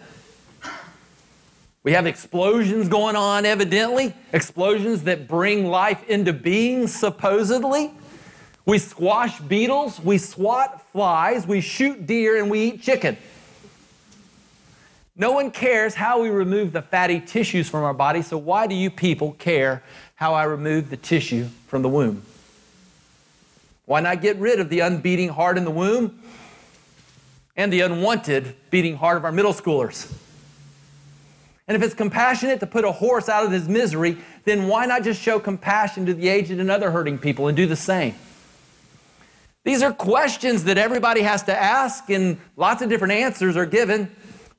We 1.82 1.90
have 1.90 2.06
explosions 2.06 2.88
going 2.88 3.16
on, 3.16 3.44
evidently, 3.44 4.14
explosions 4.32 5.02
that 5.02 5.26
bring 5.26 5.66
life 5.66 6.08
into 6.08 6.32
being, 6.32 6.86
supposedly. 6.86 7.90
We 8.64 8.78
squash 8.78 9.40
beetles, 9.40 9.98
we 9.98 10.18
swat 10.18 10.80
flies, 10.92 11.48
we 11.48 11.60
shoot 11.60 12.06
deer, 12.06 12.40
and 12.40 12.48
we 12.48 12.60
eat 12.60 12.82
chicken. 12.82 13.16
No 15.14 15.32
one 15.32 15.50
cares 15.50 15.94
how 15.94 16.22
we 16.22 16.30
remove 16.30 16.72
the 16.72 16.82
fatty 16.82 17.20
tissues 17.20 17.68
from 17.68 17.84
our 17.84 17.92
body, 17.92 18.22
so 18.22 18.38
why 18.38 18.66
do 18.66 18.74
you 18.74 18.90
people 18.90 19.32
care 19.32 19.82
how 20.14 20.32
I 20.34 20.44
remove 20.44 20.88
the 20.88 20.96
tissue 20.96 21.48
from 21.66 21.82
the 21.82 21.88
womb? 21.88 22.22
Why 23.84 24.00
not 24.00 24.22
get 24.22 24.36
rid 24.38 24.58
of 24.58 24.70
the 24.70 24.80
unbeating 24.80 25.28
heart 25.28 25.58
in 25.58 25.64
the 25.64 25.70
womb 25.70 26.22
and 27.56 27.70
the 27.70 27.80
unwanted 27.80 28.56
beating 28.70 28.96
heart 28.96 29.18
of 29.18 29.24
our 29.24 29.32
middle 29.32 29.52
schoolers? 29.52 30.10
And 31.68 31.76
if 31.76 31.82
it's 31.82 31.94
compassionate 31.94 32.60
to 32.60 32.66
put 32.66 32.84
a 32.84 32.92
horse 32.92 33.28
out 33.28 33.44
of 33.44 33.52
his 33.52 33.68
misery, 33.68 34.16
then 34.44 34.66
why 34.66 34.86
not 34.86 35.04
just 35.04 35.20
show 35.20 35.38
compassion 35.38 36.06
to 36.06 36.14
the 36.14 36.28
aged 36.28 36.52
and 36.52 36.70
other 36.70 36.90
hurting 36.90 37.18
people 37.18 37.48
and 37.48 37.56
do 37.56 37.66
the 37.66 37.76
same? 37.76 38.14
These 39.64 39.82
are 39.82 39.92
questions 39.92 40.64
that 40.64 40.76
everybody 40.76 41.20
has 41.20 41.44
to 41.44 41.56
ask, 41.56 42.10
and 42.10 42.38
lots 42.56 42.82
of 42.82 42.88
different 42.88 43.12
answers 43.12 43.56
are 43.56 43.66
given. 43.66 44.10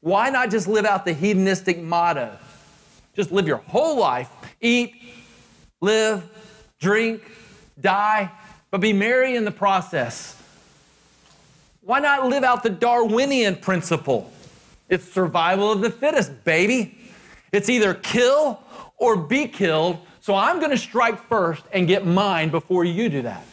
Why 0.03 0.29
not 0.29 0.51
just 0.51 0.67
live 0.67 0.83
out 0.83 1.05
the 1.05 1.13
hedonistic 1.13 1.81
motto? 1.81 2.37
Just 3.15 3.31
live 3.31 3.47
your 3.47 3.57
whole 3.69 3.97
life, 3.97 4.29
eat, 4.59 5.01
live, 5.79 6.29
drink, 6.77 7.21
die, 7.79 8.29
but 8.69 8.81
be 8.81 8.91
merry 8.91 9.37
in 9.37 9.45
the 9.45 9.51
process. 9.51 10.37
Why 11.79 11.99
not 11.99 12.27
live 12.27 12.43
out 12.43 12.63
the 12.63 12.69
Darwinian 12.69 13.55
principle? 13.55 14.29
It's 14.89 15.09
survival 15.09 15.71
of 15.71 15.79
the 15.79 15.89
fittest, 15.89 16.43
baby. 16.43 16.97
It's 17.53 17.69
either 17.69 17.93
kill 17.93 18.61
or 18.97 19.15
be 19.15 19.47
killed, 19.47 19.99
so 20.19 20.35
I'm 20.35 20.59
going 20.59 20.71
to 20.71 20.77
strike 20.77 21.29
first 21.29 21.63
and 21.71 21.87
get 21.87 22.05
mine 22.05 22.49
before 22.49 22.83
you 22.83 23.07
do 23.07 23.21
that. 23.21 23.45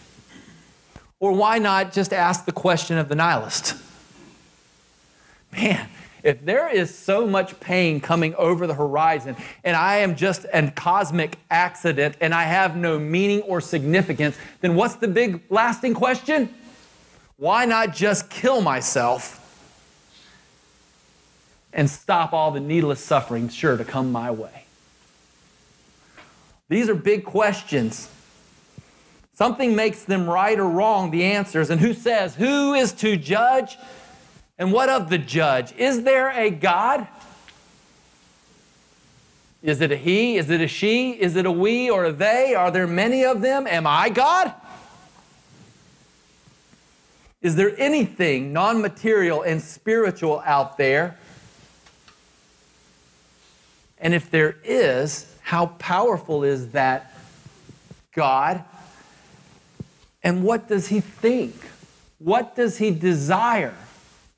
Or 1.21 1.31
why 1.31 1.59
not 1.61 1.93
just 1.93 2.13
ask 2.13 2.45
the 2.45 2.51
question 2.53 2.99
of 2.99 3.09
the 3.09 3.15
nihilist? 3.15 3.77
Man, 5.53 5.89
if 6.23 6.45
there 6.45 6.69
is 6.69 6.95
so 6.95 7.27
much 7.27 7.59
pain 7.61 8.01
coming 8.01 8.35
over 8.35 8.67
the 8.67 8.75
horizon 8.75 9.37
and 9.65 9.77
I 9.77 9.99
am 9.99 10.17
just 10.17 10.47
a 10.53 10.71
cosmic 10.71 11.37
accident 11.51 12.17
and 12.21 12.35
I 12.35 12.45
have 12.45 12.77
no 12.77 12.99
meaning 12.99 13.43
or 13.43 13.61
significance, 13.61 14.37
then 14.61 14.75
what's 14.75 14.97
the 14.97 15.09
big 15.09 15.43
lasting 15.51 15.95
question? 15.95 16.53
Why 17.37 17.65
not 17.65 17.95
just 17.95 18.29
kill 18.29 18.61
myself 18.61 19.37
and 21.73 21.89
stop 21.89 22.33
all 22.33 22.51
the 22.51 22.61
needless 22.61 23.01
suffering 23.01 23.49
sure 23.49 23.77
to 23.77 23.85
come 23.85 24.13
my 24.13 24.31
way? 24.31 24.65
These 26.69 26.89
are 26.89 26.95
big 26.95 27.25
questions. 27.25 28.09
Something 29.35 29.75
makes 29.75 30.05
them 30.05 30.29
right 30.29 30.59
or 30.59 30.69
wrong, 30.69 31.11
the 31.11 31.25
answers. 31.25 31.71
And 31.71 31.81
who 31.81 31.95
says, 31.95 32.35
Who 32.35 32.75
is 32.75 32.93
to 32.93 33.17
judge? 33.17 33.79
And 34.61 34.73
what 34.73 34.91
of 34.91 35.09
the 35.09 35.17
judge? 35.17 35.73
Is 35.79 36.03
there 36.03 36.29
a 36.31 36.51
God? 36.51 37.09
Is 39.63 39.81
it 39.81 39.91
a 39.91 39.97
he? 39.97 40.37
Is 40.37 40.51
it 40.51 40.61
a 40.61 40.69
she? 40.69 41.13
Is 41.13 41.35
it 41.35 41.47
a 41.47 41.51
we 41.51 41.89
or 41.89 42.05
a 42.05 42.13
they? 42.13 42.55
Are 42.55 42.71
there 42.71 42.87
many 42.87 43.25
of 43.25 43.41
them? 43.41 43.67
Am 43.67 43.87
I 43.87 44.11
God? 44.11 44.53
Is 47.41 47.57
there 47.57 47.73
anything 47.79 48.53
non 48.53 48.83
material 48.83 49.41
and 49.41 49.63
spiritual 49.63 50.43
out 50.45 50.77
there? 50.77 51.19
And 53.97 54.13
if 54.13 54.31
there 54.31 54.57
is, 54.63 55.35
how 55.41 55.67
powerful 55.79 56.45
is 56.45 56.73
that 56.73 57.15
God? 58.15 58.63
And 60.23 60.45
what 60.45 60.69
does 60.69 60.89
he 60.89 61.01
think? 61.01 61.55
What 62.19 62.57
does 62.57 62.77
he 62.77 62.91
desire? 62.91 63.75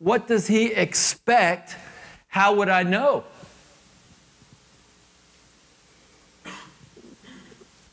What 0.02 0.26
does 0.26 0.48
he 0.48 0.72
expect? 0.72 1.76
How 2.26 2.56
would 2.56 2.68
I 2.68 2.82
know? 2.82 3.22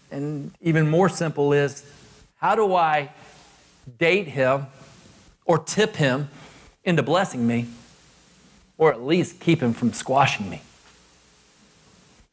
And 0.10 0.52
even 0.60 0.90
more 0.90 1.08
simple 1.08 1.54
is 1.54 1.86
how 2.38 2.56
do 2.56 2.74
I 2.74 3.12
date 4.00 4.28
him 4.28 4.66
or 5.46 5.60
tip 5.60 5.98
him 5.98 6.30
into 6.84 7.04
blessing 7.04 7.46
me 7.46 7.68
or 8.80 8.92
at 8.92 9.04
least 9.04 9.40
keep 9.40 9.62
him 9.62 9.74
from 9.74 9.94
squashing 9.94 10.50
me? 10.50 10.64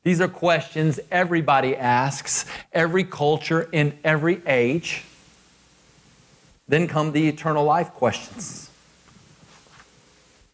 These 0.05 0.23
are 0.23 0.29
questions 0.29 1.01
everybody 1.11 1.77
asks, 1.77 2.47
every 2.73 3.05
culture 3.05 3.69
in 3.73 3.99
every 4.03 4.41
age. 4.47 5.05
Then 6.67 6.89
come 6.89 7.13
the 7.13 7.29
eternal 7.29 7.65
life 7.65 7.91
questions. 7.91 8.66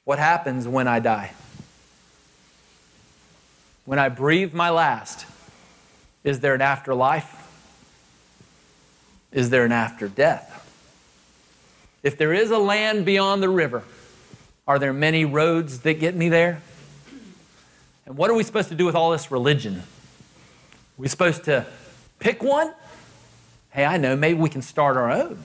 What 0.05 0.19
happens 0.19 0.67
when 0.67 0.89
I 0.89 0.99
die? 0.99 1.33
When 3.85 3.99
I 3.99 4.09
breathe 4.09 4.53
my 4.53 4.71
last, 4.71 5.27
is 6.25 6.41
there 6.41 6.55
an 6.55 6.61
afterlife? 6.61 7.39
Is 9.33 9.51
there 9.51 9.65
an 9.65 9.73
after 9.73 10.09
death? 10.09 10.49
If 12.03 12.19
there 12.19 12.33
is 12.33 12.51
a 12.51 12.59
land 12.59 13.05
beyond 13.05 13.43
the 13.43 13.49
river, 13.49 13.85
are 14.67 14.79
there 14.79 14.93
many 14.93 15.25
roads 15.25 15.81
that 15.81 15.95
get 15.95 16.15
me 16.15 16.29
there? 16.29 16.61
And 18.07 18.17
what 18.17 18.31
are 18.31 18.35
we 18.35 18.43
supposed 18.43 18.69
to 18.71 18.75
do 18.75 18.85
with 18.85 18.95
all 18.95 19.11
this 19.13 19.31
religion? 19.31 19.79
Are 19.79 19.83
we 20.99 21.09
supposed 21.09 21.45
to 21.45 21.67
pick 22.19 22.43
one? 22.43 22.73
Hey, 23.71 23.85
I 23.85 23.97
know, 23.97 24.17
maybe 24.17 24.39
we 24.39 24.51
can 24.51 24.63
start 24.63 24.97
our 24.97 25.11
own. 25.11 25.45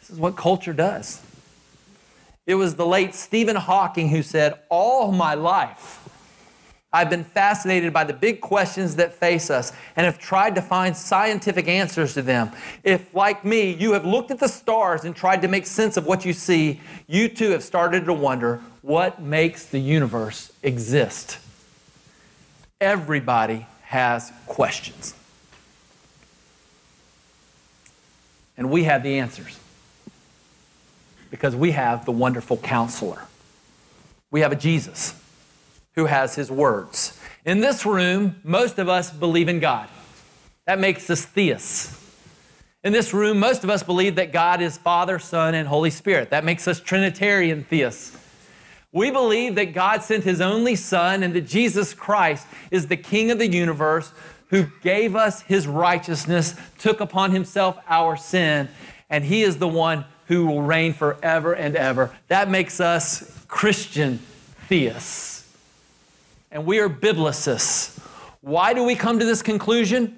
This 0.00 0.10
is 0.10 0.18
what 0.18 0.36
culture 0.36 0.72
does. 0.72 1.22
It 2.46 2.56
was 2.56 2.74
the 2.74 2.86
late 2.86 3.14
Stephen 3.14 3.56
Hawking 3.56 4.08
who 4.08 4.22
said, 4.22 4.60
All 4.68 5.12
my 5.12 5.34
life, 5.34 6.00
I've 6.92 7.10
been 7.10 7.24
fascinated 7.24 7.92
by 7.92 8.04
the 8.04 8.12
big 8.12 8.40
questions 8.40 8.96
that 8.96 9.14
face 9.14 9.50
us 9.50 9.72
and 9.96 10.04
have 10.04 10.18
tried 10.18 10.54
to 10.54 10.62
find 10.62 10.96
scientific 10.96 11.66
answers 11.66 12.14
to 12.14 12.22
them. 12.22 12.50
If, 12.84 13.14
like 13.14 13.44
me, 13.44 13.72
you 13.72 13.92
have 13.92 14.04
looked 14.04 14.30
at 14.30 14.38
the 14.38 14.48
stars 14.48 15.04
and 15.04 15.16
tried 15.16 15.42
to 15.42 15.48
make 15.48 15.66
sense 15.66 15.96
of 15.96 16.06
what 16.06 16.24
you 16.24 16.32
see, 16.32 16.80
you 17.06 17.28
too 17.28 17.50
have 17.50 17.64
started 17.64 18.04
to 18.04 18.12
wonder 18.12 18.60
what 18.82 19.20
makes 19.20 19.66
the 19.66 19.80
universe 19.80 20.52
exist. 20.62 21.38
Everybody 22.80 23.66
has 23.84 24.30
questions. 24.46 25.14
And 28.56 28.70
we 28.70 28.84
have 28.84 29.02
the 29.02 29.18
answers 29.18 29.58
because 31.34 31.56
we 31.56 31.72
have 31.72 32.04
the 32.04 32.12
wonderful 32.12 32.56
counselor. 32.56 33.26
We 34.30 34.42
have 34.42 34.52
a 34.52 34.56
Jesus 34.56 35.20
who 35.96 36.04
has 36.04 36.36
his 36.36 36.48
words. 36.48 37.20
In 37.44 37.58
this 37.58 37.84
room, 37.84 38.36
most 38.44 38.78
of 38.78 38.88
us 38.88 39.10
believe 39.10 39.48
in 39.48 39.58
God. 39.58 39.88
That 40.68 40.78
makes 40.78 41.10
us 41.10 41.24
theists. 41.24 42.00
In 42.84 42.92
this 42.92 43.12
room, 43.12 43.40
most 43.40 43.64
of 43.64 43.68
us 43.68 43.82
believe 43.82 44.14
that 44.14 44.30
God 44.30 44.62
is 44.62 44.78
Father, 44.78 45.18
Son, 45.18 45.56
and 45.56 45.66
Holy 45.66 45.90
Spirit. 45.90 46.30
That 46.30 46.44
makes 46.44 46.68
us 46.68 46.78
Trinitarian 46.78 47.64
theists. 47.64 48.16
We 48.92 49.10
believe 49.10 49.56
that 49.56 49.74
God 49.74 50.04
sent 50.04 50.22
his 50.22 50.40
only 50.40 50.76
Son 50.76 51.24
and 51.24 51.34
that 51.34 51.48
Jesus 51.48 51.94
Christ 51.94 52.46
is 52.70 52.86
the 52.86 52.96
King 52.96 53.32
of 53.32 53.40
the 53.40 53.50
universe 53.50 54.12
who 54.50 54.66
gave 54.82 55.16
us 55.16 55.42
his 55.42 55.66
righteousness, 55.66 56.54
took 56.78 57.00
upon 57.00 57.32
himself 57.32 57.76
our 57.88 58.16
sin, 58.16 58.68
and 59.10 59.24
he 59.24 59.42
is 59.42 59.58
the 59.58 59.66
one 59.66 60.04
who 60.26 60.46
will 60.46 60.62
reign 60.62 60.92
forever 60.92 61.54
and 61.54 61.76
ever. 61.76 62.10
That 62.28 62.50
makes 62.50 62.80
us 62.80 63.44
Christian 63.48 64.18
theists 64.68 65.34
and 66.54 66.64
we 66.64 66.78
are 66.78 66.88
biblicists. 66.88 67.98
Why 68.40 68.72
do 68.72 68.84
we 68.84 68.94
come 68.94 69.18
to 69.18 69.24
this 69.24 69.42
conclusion? 69.42 70.16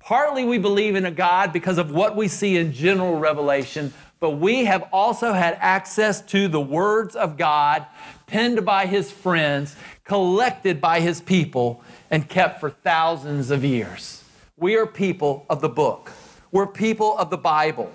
Partly 0.00 0.44
we 0.44 0.58
believe 0.58 0.96
in 0.96 1.06
a 1.06 1.10
God 1.10 1.52
because 1.52 1.78
of 1.78 1.92
what 1.92 2.16
we 2.16 2.26
see 2.26 2.56
in 2.56 2.72
general 2.72 3.16
revelation, 3.16 3.92
but 4.18 4.32
we 4.32 4.64
have 4.64 4.88
also 4.92 5.32
had 5.32 5.56
access 5.60 6.20
to 6.22 6.48
the 6.48 6.60
words 6.60 7.14
of 7.14 7.36
God 7.36 7.86
penned 8.26 8.64
by 8.64 8.86
his 8.86 9.12
friends, 9.12 9.76
collected 10.04 10.80
by 10.80 10.98
his 10.98 11.20
people, 11.20 11.82
and 12.10 12.28
kept 12.28 12.58
for 12.58 12.70
thousands 12.70 13.52
of 13.52 13.64
years. 13.64 14.24
We 14.56 14.76
are 14.76 14.86
people 14.86 15.46
of 15.48 15.60
the 15.60 15.68
book. 15.68 16.10
We're 16.50 16.66
people 16.66 17.16
of 17.18 17.30
the 17.30 17.38
Bible. 17.38 17.92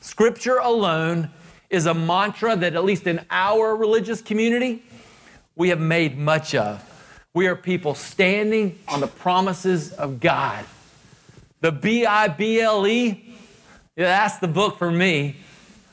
Scripture 0.00 0.58
alone 0.58 1.30
is 1.70 1.86
a 1.86 1.94
mantra 1.94 2.56
that, 2.56 2.74
at 2.74 2.84
least 2.84 3.06
in 3.06 3.24
our 3.30 3.76
religious 3.76 4.22
community, 4.22 4.82
we 5.56 5.68
have 5.68 5.80
made 5.80 6.16
much 6.16 6.54
of. 6.54 6.84
We 7.34 7.46
are 7.46 7.56
people 7.56 7.94
standing 7.94 8.78
on 8.88 9.00
the 9.00 9.06
promises 9.06 9.92
of 9.92 10.20
God. 10.20 10.64
The 11.60 11.72
B 11.72 12.06
I 12.06 12.28
B 12.28 12.60
L 12.60 12.86
E, 12.86 13.34
that's 13.96 14.38
the 14.38 14.48
book 14.48 14.78
for 14.78 14.90
me. 14.90 15.36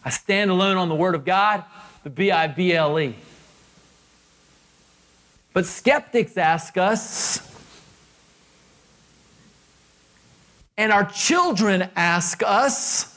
I 0.04 0.12
stand 0.12 0.52
alone 0.52 0.78
on 0.78 0.90
the 0.90 0.96
Word 0.96 1.16
of 1.16 1.26
God, 1.26 1.64
the 2.04 2.10
B 2.12 2.32
I 2.32 2.48
B 2.48 2.74
L 2.74 3.00
E. 3.00 3.16
But 5.54 5.66
skeptics 5.66 6.38
ask 6.38 6.78
us, 6.78 7.52
and 10.78 10.92
our 10.92 11.06
children 11.06 11.90
ask 11.96 12.44
us, 12.46 13.15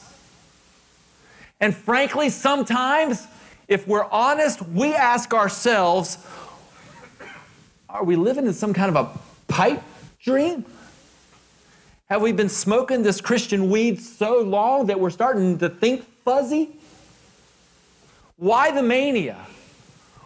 and 1.59 1.75
frankly, 1.75 2.29
sometimes, 2.29 3.27
if 3.67 3.87
we're 3.87 4.05
honest, 4.05 4.61
we 4.61 4.93
ask 4.93 5.33
ourselves, 5.33 6.17
are 7.89 8.03
we 8.03 8.15
living 8.15 8.45
in 8.45 8.53
some 8.53 8.73
kind 8.73 8.95
of 8.95 9.07
a 9.07 9.51
pipe 9.51 9.81
dream? 10.21 10.65
Have 12.09 12.21
we 12.21 12.31
been 12.31 12.49
smoking 12.49 13.03
this 13.03 13.21
Christian 13.21 13.69
weed 13.69 14.01
so 14.01 14.41
long 14.41 14.87
that 14.87 14.99
we're 14.99 15.09
starting 15.09 15.59
to 15.59 15.69
think 15.69 16.03
fuzzy? 16.23 16.69
Why 18.37 18.71
the 18.71 18.81
mania? 18.81 19.37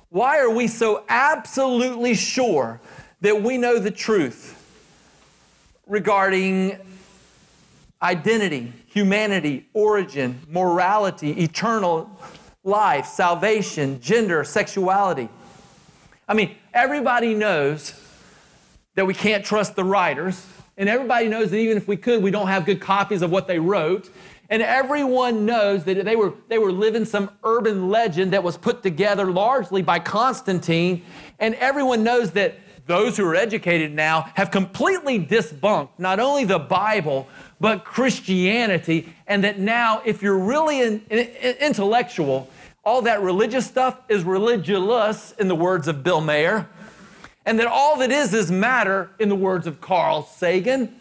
Why 0.10 0.40
are 0.40 0.50
we 0.50 0.68
so 0.68 1.04
absolutely 1.10 2.14
sure 2.14 2.80
that 3.22 3.42
we 3.42 3.58
know 3.58 3.80
the 3.80 3.92
truth 3.92 4.60
regarding 5.88 6.78
identity, 8.02 8.72
humanity, 8.94 9.68
origin, 9.74 10.40
morality, 10.48 11.32
eternal 11.44 12.10
life, 12.64 13.08
salvation, 13.08 14.00
gender, 14.00 14.44
sexuality? 14.44 15.28
I 16.28 16.36
mean, 16.36 16.56
everybody 16.74 17.34
knows 17.34 18.00
that 18.94 19.08
we 19.08 19.16
can't 19.16 19.44
trust 19.44 19.76
the 19.76 19.84
writers, 19.84 20.46
and 20.78 20.88
everybody 20.88 21.28
knows 21.28 21.50
that 21.50 21.58
even 21.58 21.76
if 21.76 21.88
we 21.88 21.98
could, 21.98 22.22
we 22.22 22.30
don't 22.30 22.48
have 22.48 22.66
good 22.66 22.80
copies 22.80 23.24
of 23.24 23.32
what 23.32 23.48
they 23.48 23.58
wrote. 23.58 24.12
And 24.50 24.62
everyone 24.62 25.46
knows 25.46 25.84
that 25.86 26.06
they 26.06 26.16
were, 26.16 26.34
they 26.48 26.60
were 26.60 26.72
living 26.72 27.06
some 27.06 27.32
urban 27.44 27.90
legend 27.90 28.34
that 28.34 28.44
was 28.44 28.58
put 28.58 28.84
together 28.84 29.32
largely 29.32 29.82
by 29.82 29.98
Constantine. 29.98 31.04
And 31.40 31.56
everyone 31.56 32.04
knows 32.04 32.32
that 32.32 32.56
those 32.86 33.16
who 33.16 33.26
are 33.26 33.36
educated 33.36 33.94
now 33.94 34.30
have 34.36 34.52
completely 34.52 35.20
debunked 35.20 35.90
not 35.98 36.20
only 36.20 36.44
the 36.44 36.60
Bible, 36.60 37.28
but 37.60 37.86
Christianity. 37.86 39.14
And 39.28 39.44
that 39.44 39.60
now, 39.60 40.02
if 40.06 40.22
you're 40.22 40.38
really 40.38 40.82
in, 40.82 41.02
in, 41.10 41.20
intellectual, 41.62 42.50
all 42.84 43.04
that 43.04 43.22
religious 43.22 43.66
stuff 43.66 43.98
is 44.10 44.24
religious, 44.24 45.32
in 45.34 45.48
the 45.48 45.56
words 45.56 45.88
of 45.88 46.04
Bill 46.04 46.20
Maher, 46.20 46.68
and 47.46 47.60
that 47.60 47.68
all 47.68 47.98
that 48.00 48.12
is 48.12 48.34
is 48.34 48.52
matter, 48.52 49.10
in 49.20 49.30
the 49.30 49.36
words 49.36 49.68
of 49.68 49.80
Carl 49.80 50.24
Sagan, 50.24 50.94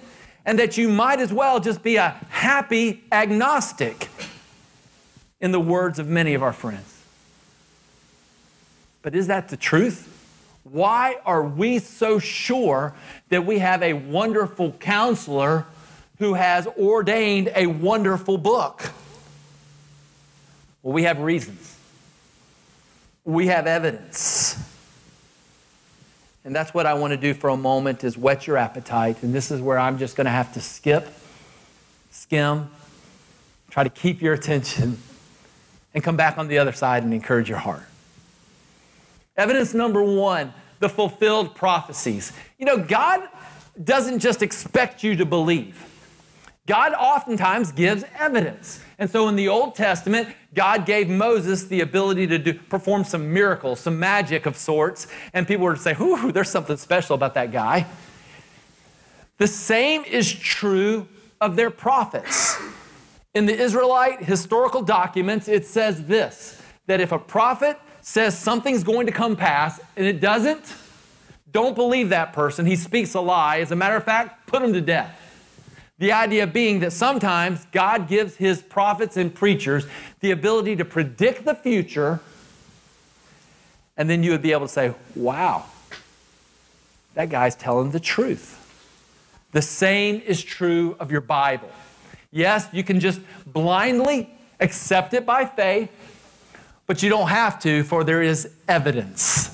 and 0.45 0.59
that 0.59 0.77
you 0.77 0.89
might 0.89 1.21
as 1.21 1.33
well 1.33 1.61
just 1.61 1.83
be 1.83 1.97
a 1.97 2.11
happy 2.29 3.03
agnostic, 3.11 4.09
in 5.41 5.51
the 5.51 5.61
words 5.61 5.99
of 5.99 6.09
many 6.09 6.35
of 6.35 6.43
our 6.43 6.53
friends. 6.53 7.03
But 9.03 9.17
is 9.17 9.27
that 9.27 9.49
the 9.49 9.57
truth? 9.57 10.12
Why 10.65 11.17
are 11.25 11.43
we 11.43 11.79
so 11.79 12.19
sure 12.19 12.95
that 13.29 13.45
we 13.45 13.59
have 13.59 13.83
a 13.83 13.93
wonderful 13.95 14.73
counselor 14.73 15.67
who 16.19 16.35
has 16.35 16.67
ordained 16.67 17.51
a 17.55 17.67
wonderful 17.67 18.39
book? 18.39 18.91
Well, 20.83 20.93
we 20.93 21.03
have 21.05 21.19
reasons 21.19 21.73
we 23.25 23.47
have 23.49 23.67
evidence. 23.67 24.59
And 26.45 26.55
that's 26.55 26.75
what 26.75 26.87
I 26.87 26.95
want 26.95 27.13
to 27.13 27.17
do 27.17 27.35
for 27.35 27.51
a 27.51 27.57
moment 27.57 28.03
is 28.03 28.19
whet 28.19 28.47
your 28.47 28.57
appetite. 28.57 29.23
And 29.23 29.33
this 29.33 29.51
is 29.51 29.61
where 29.61 29.79
I'm 29.79 29.99
just 29.99 30.17
going 30.17 30.25
to 30.25 30.33
have 30.33 30.53
to 30.55 30.61
skip, 30.61 31.09
skim, 32.11 32.69
try 33.71 33.85
to 33.85 33.91
keep 33.91 34.21
your 34.21 34.35
attention, 34.35 34.99
and 35.95 36.03
come 36.03 36.17
back 36.17 36.39
on 36.39 36.49
the 36.49 36.59
other 36.59 36.73
side 36.73 37.05
and 37.05 37.15
encourage 37.15 37.49
your 37.49 37.59
heart. 37.59 37.85
Evidence 39.37 39.75
number 39.75 40.03
one 40.03 40.53
the 40.81 40.89
fulfilled 40.89 41.55
prophecies. 41.55 42.33
You 42.59 42.67
know, 42.67 42.77
God 42.77 43.29
doesn't 43.83 44.19
just 44.19 44.43
expect 44.43 45.05
you 45.05 45.15
to 45.17 45.25
believe, 45.25 45.89
God 46.67 46.93
oftentimes 46.93 47.73
gives 47.73 48.05
evidence. 48.19 48.81
And 48.99 49.11
so 49.11 49.29
in 49.29 49.35
the 49.35 49.49
Old 49.49 49.75
Testament, 49.75 50.29
God 50.55 50.87
gave 50.87 51.09
Moses 51.09 51.65
the 51.65 51.81
ability 51.81 52.27
to 52.29 52.39
do, 52.39 52.55
perform 52.55 53.03
some 53.05 53.33
miracles, 53.33 53.81
some 53.81 53.99
magic 53.99 54.47
of 54.47 54.57
sorts, 54.57 55.09
and 55.33 55.47
people 55.49 55.65
were 55.65 55.75
to 55.75 55.81
say, 55.81 55.97
Ooh, 56.01 56.31
there's 56.31 56.51
something 56.51 56.77
special 56.77 57.15
about 57.15 57.35
that 57.35 57.51
guy. 57.51 57.87
The 59.39 59.47
same 59.49 60.05
is 60.05 60.33
true 60.33 61.09
of 61.41 61.57
their 61.57 61.71
prophets. 61.71 62.61
In 63.35 63.47
the 63.47 63.59
Israelite 63.59 64.23
historical 64.23 64.83
documents, 64.83 65.49
it 65.49 65.67
says 65.67 66.05
this 66.07 66.61
that 66.87 67.01
if 67.01 67.13
a 67.13 67.19
prophet 67.19 67.79
says 68.03 68.39
something's 68.39 68.85
going 68.85 69.07
to 69.07 69.13
come 69.13 69.37
pass 69.37 69.81
and 69.97 70.07
it 70.07 70.21
doesn't, 70.21 70.75
don't 71.51 71.75
believe 71.75 72.11
that 72.11 72.33
person. 72.33 72.67
He 72.67 72.77
speaks 72.77 73.15
a 73.15 73.21
lie. 73.21 73.59
As 73.59 73.71
a 73.71 73.77
matter 73.77 73.97
of 73.97 74.05
fact, 74.05 74.47
put 74.47 74.63
him 74.63 74.73
to 74.73 74.81
death. 74.81 75.19
The 75.99 76.13
idea 76.13 76.47
being 76.47 76.81
that 76.81 76.93
sometimes 76.93 77.65
God 77.71 78.09
gives 78.09 78.37
his 78.37 78.61
prophets 78.61 79.17
and 79.17 79.33
preachers 79.33 79.87
the 80.21 80.33
ability 80.33 80.77
to 80.77 80.85
predict 80.85 81.45
the 81.45 81.55
future, 81.55 82.21
and 83.97 84.11
then 84.11 84.23
you 84.23 84.33
would 84.33 84.43
be 84.43 84.51
able 84.53 84.67
to 84.67 84.73
say, 84.73 84.95
wow, 85.15 85.65
that 87.15 87.29
guy's 87.29 87.55
telling 87.55 87.93
the 87.93 88.01
truth. 88.01 88.59
The 89.53 89.63
same 89.63 90.23
is 90.27 90.43
true 90.43 90.97
of 90.99 91.13
your 91.13 91.21
Bible. 91.21 91.71
Yes, 92.33 92.67
you 92.73 92.83
can 92.83 92.99
just 92.99 93.21
blindly 93.47 94.31
accept 94.59 95.13
it 95.13 95.27
by 95.27 95.45
faith, 95.45 95.91
but 96.93 97.03
you 97.03 97.09
don't 97.09 97.31
have 97.31 97.59
to, 97.59 97.83
for 97.85 98.05
there 98.05 98.21
is 98.21 98.51
evidence. 98.69 99.49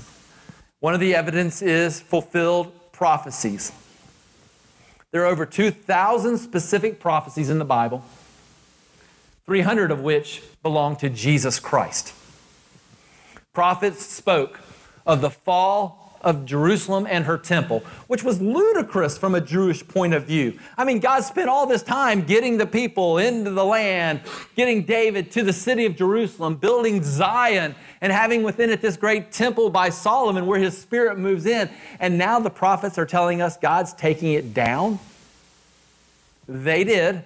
One 0.81 0.92
of 0.92 0.98
the 0.98 1.14
evidence 1.14 1.62
is 1.62 2.01
fulfilled 2.01 2.72
prophecies. 2.90 3.70
There 5.12 5.22
are 5.22 5.27
over 5.27 5.46
2,000 5.46 6.38
specific 6.38 6.98
prophecies 6.98 7.48
in 7.48 7.61
the 7.61 7.64
Bible, 7.64 8.03
300 9.46 9.92
of 9.92 10.01
which 10.01 10.42
belong 10.64 10.96
to 10.96 11.09
Jesus 11.09 11.61
Christ. 11.61 12.12
Prophets 13.53 14.05
spoke 14.05 14.59
of 15.07 15.20
the 15.20 15.31
fall 15.31 15.98
of 16.20 16.44
Jerusalem 16.44 17.07
and 17.09 17.24
her 17.24 17.38
temple, 17.38 17.81
which 18.07 18.24
was 18.24 18.40
ludicrous 18.40 19.16
from 19.16 19.35
a 19.35 19.40
Jewish 19.40 19.87
point 19.87 20.14
of 20.14 20.24
view. 20.24 20.59
I 20.76 20.85
mean, 20.85 21.00
God 21.00 21.22
spent 21.22 21.48
all 21.48 21.66
this 21.66 21.83
time 21.83 22.22
getting 22.22 22.59
the 22.59 22.66
people 22.66 23.18
into 23.18 23.50
the 23.50 23.64
land, 23.64 24.20
getting 24.57 24.85
David 24.85 25.31
to 25.33 25.42
the 25.42 25.52
city 25.52 25.87
of 25.87 25.96
Jerusalem, 25.96 26.57
building 26.57 27.02
Zion, 27.02 27.74
and 28.00 28.12
having 28.12 28.42
within 28.42 28.70
it 28.70 28.81
this 28.81 28.96
great 28.96 29.33
temple 29.33 29.70
by 29.70 29.88
Solomon 29.90 30.46
where 30.46 30.59
his 30.59 30.76
spirit 30.76 31.18
moves 31.18 31.46
in. 31.46 31.70
And 32.00 32.18
now 32.18 32.40
the 32.40 32.50
prophets 32.50 32.98
are 32.98 33.07
telling 33.07 33.40
us 33.42 33.57
God's 33.57 33.92
taking 33.92 34.33
it 34.33 34.54
down. 34.54 34.98
They 36.48 36.85
did, 36.85 37.24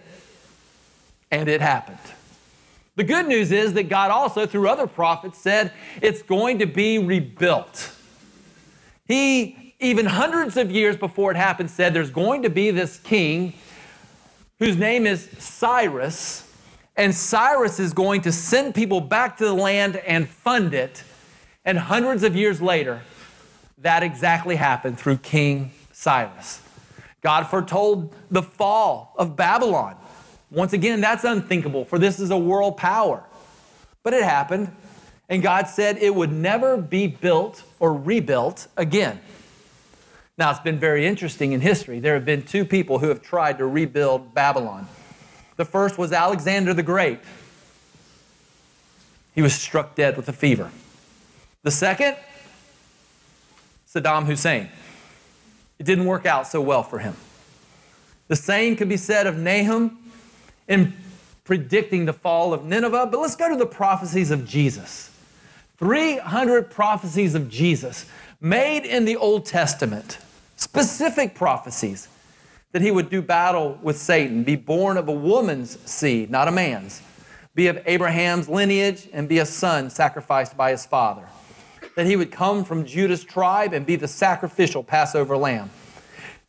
and 1.30 1.48
it 1.48 1.60
happened. 1.60 1.98
The 2.94 3.04
good 3.04 3.26
news 3.26 3.52
is 3.52 3.72
that 3.74 3.88
God 3.88 4.10
also, 4.10 4.46
through 4.46 4.68
other 4.68 4.86
prophets, 4.86 5.38
said 5.38 5.72
it's 6.02 6.20
going 6.22 6.58
to 6.58 6.66
be 6.66 6.98
rebuilt. 6.98 7.96
He, 9.04 9.74
even 9.80 10.06
hundreds 10.06 10.56
of 10.56 10.70
years 10.70 10.96
before 10.96 11.30
it 11.30 11.36
happened, 11.36 11.70
said 11.70 11.92
there's 11.92 12.10
going 12.10 12.42
to 12.42 12.50
be 12.50 12.70
this 12.70 12.98
king 12.98 13.54
whose 14.58 14.76
name 14.76 15.06
is 15.06 15.28
Cyrus, 15.38 16.48
and 16.96 17.14
Cyrus 17.14 17.80
is 17.80 17.92
going 17.92 18.20
to 18.22 18.32
send 18.32 18.74
people 18.74 19.00
back 19.00 19.36
to 19.38 19.44
the 19.44 19.54
land 19.54 19.96
and 19.96 20.28
fund 20.28 20.72
it. 20.72 21.02
And 21.64 21.78
hundreds 21.78 22.22
of 22.22 22.36
years 22.36 22.62
later, 22.62 23.02
that 23.78 24.02
exactly 24.02 24.56
happened 24.56 24.98
through 24.98 25.16
King 25.18 25.72
Cyrus. 25.92 26.60
God 27.22 27.44
foretold 27.44 28.14
the 28.30 28.42
fall 28.42 29.14
of 29.16 29.36
Babylon. 29.36 29.96
Once 30.50 30.72
again, 30.72 31.00
that's 31.00 31.24
unthinkable, 31.24 31.84
for 31.84 31.98
this 31.98 32.20
is 32.20 32.30
a 32.30 32.36
world 32.36 32.76
power. 32.76 33.24
But 34.02 34.12
it 34.12 34.22
happened, 34.22 34.70
and 35.28 35.42
God 35.42 35.66
said 35.68 35.98
it 35.98 36.14
would 36.14 36.32
never 36.32 36.76
be 36.76 37.06
built 37.06 37.64
or 37.82 37.92
rebuilt 37.92 38.68
again. 38.76 39.20
Now, 40.38 40.52
it's 40.52 40.60
been 40.60 40.78
very 40.78 41.04
interesting 41.04 41.50
in 41.50 41.60
history. 41.60 41.98
There 41.98 42.14
have 42.14 42.24
been 42.24 42.42
two 42.42 42.64
people 42.64 43.00
who 43.00 43.08
have 43.08 43.20
tried 43.20 43.58
to 43.58 43.66
rebuild 43.66 44.32
Babylon. 44.32 44.86
The 45.56 45.64
first 45.64 45.98
was 45.98 46.12
Alexander 46.12 46.72
the 46.72 46.84
Great. 46.84 47.18
He 49.34 49.42
was 49.42 49.52
struck 49.52 49.96
dead 49.96 50.16
with 50.16 50.28
a 50.28 50.32
fever. 50.32 50.70
The 51.64 51.72
second, 51.72 52.16
Saddam 53.92 54.26
Hussein. 54.26 54.68
It 55.80 55.84
didn't 55.84 56.04
work 56.04 56.24
out 56.24 56.46
so 56.46 56.60
well 56.60 56.84
for 56.84 57.00
him. 57.00 57.16
The 58.28 58.36
same 58.36 58.76
could 58.76 58.88
be 58.88 58.96
said 58.96 59.26
of 59.26 59.36
Nahum 59.36 59.98
in 60.68 60.94
predicting 61.42 62.04
the 62.04 62.12
fall 62.12 62.54
of 62.54 62.64
Nineveh, 62.64 63.08
but 63.10 63.18
let's 63.18 63.34
go 63.34 63.48
to 63.48 63.56
the 63.56 63.66
prophecies 63.66 64.30
of 64.30 64.46
Jesus. 64.46 65.11
300 65.82 66.70
prophecies 66.70 67.34
of 67.34 67.50
Jesus 67.50 68.06
made 68.40 68.84
in 68.84 69.04
the 69.04 69.16
Old 69.16 69.44
Testament, 69.44 70.18
specific 70.54 71.34
prophecies 71.34 72.06
that 72.70 72.82
he 72.82 72.92
would 72.92 73.10
do 73.10 73.20
battle 73.20 73.76
with 73.82 73.98
Satan, 73.98 74.44
be 74.44 74.54
born 74.54 74.96
of 74.96 75.08
a 75.08 75.12
woman's 75.12 75.80
seed, 75.80 76.30
not 76.30 76.46
a 76.46 76.52
man's, 76.52 77.02
be 77.56 77.66
of 77.66 77.82
Abraham's 77.84 78.48
lineage, 78.48 79.08
and 79.12 79.28
be 79.28 79.40
a 79.40 79.44
son 79.44 79.90
sacrificed 79.90 80.56
by 80.56 80.70
his 80.70 80.86
father. 80.86 81.26
That 81.96 82.06
he 82.06 82.14
would 82.14 82.30
come 82.30 82.62
from 82.62 82.86
Judah's 82.86 83.24
tribe 83.24 83.72
and 83.72 83.84
be 83.84 83.96
the 83.96 84.06
sacrificial 84.06 84.84
Passover 84.84 85.36
lamb. 85.36 85.68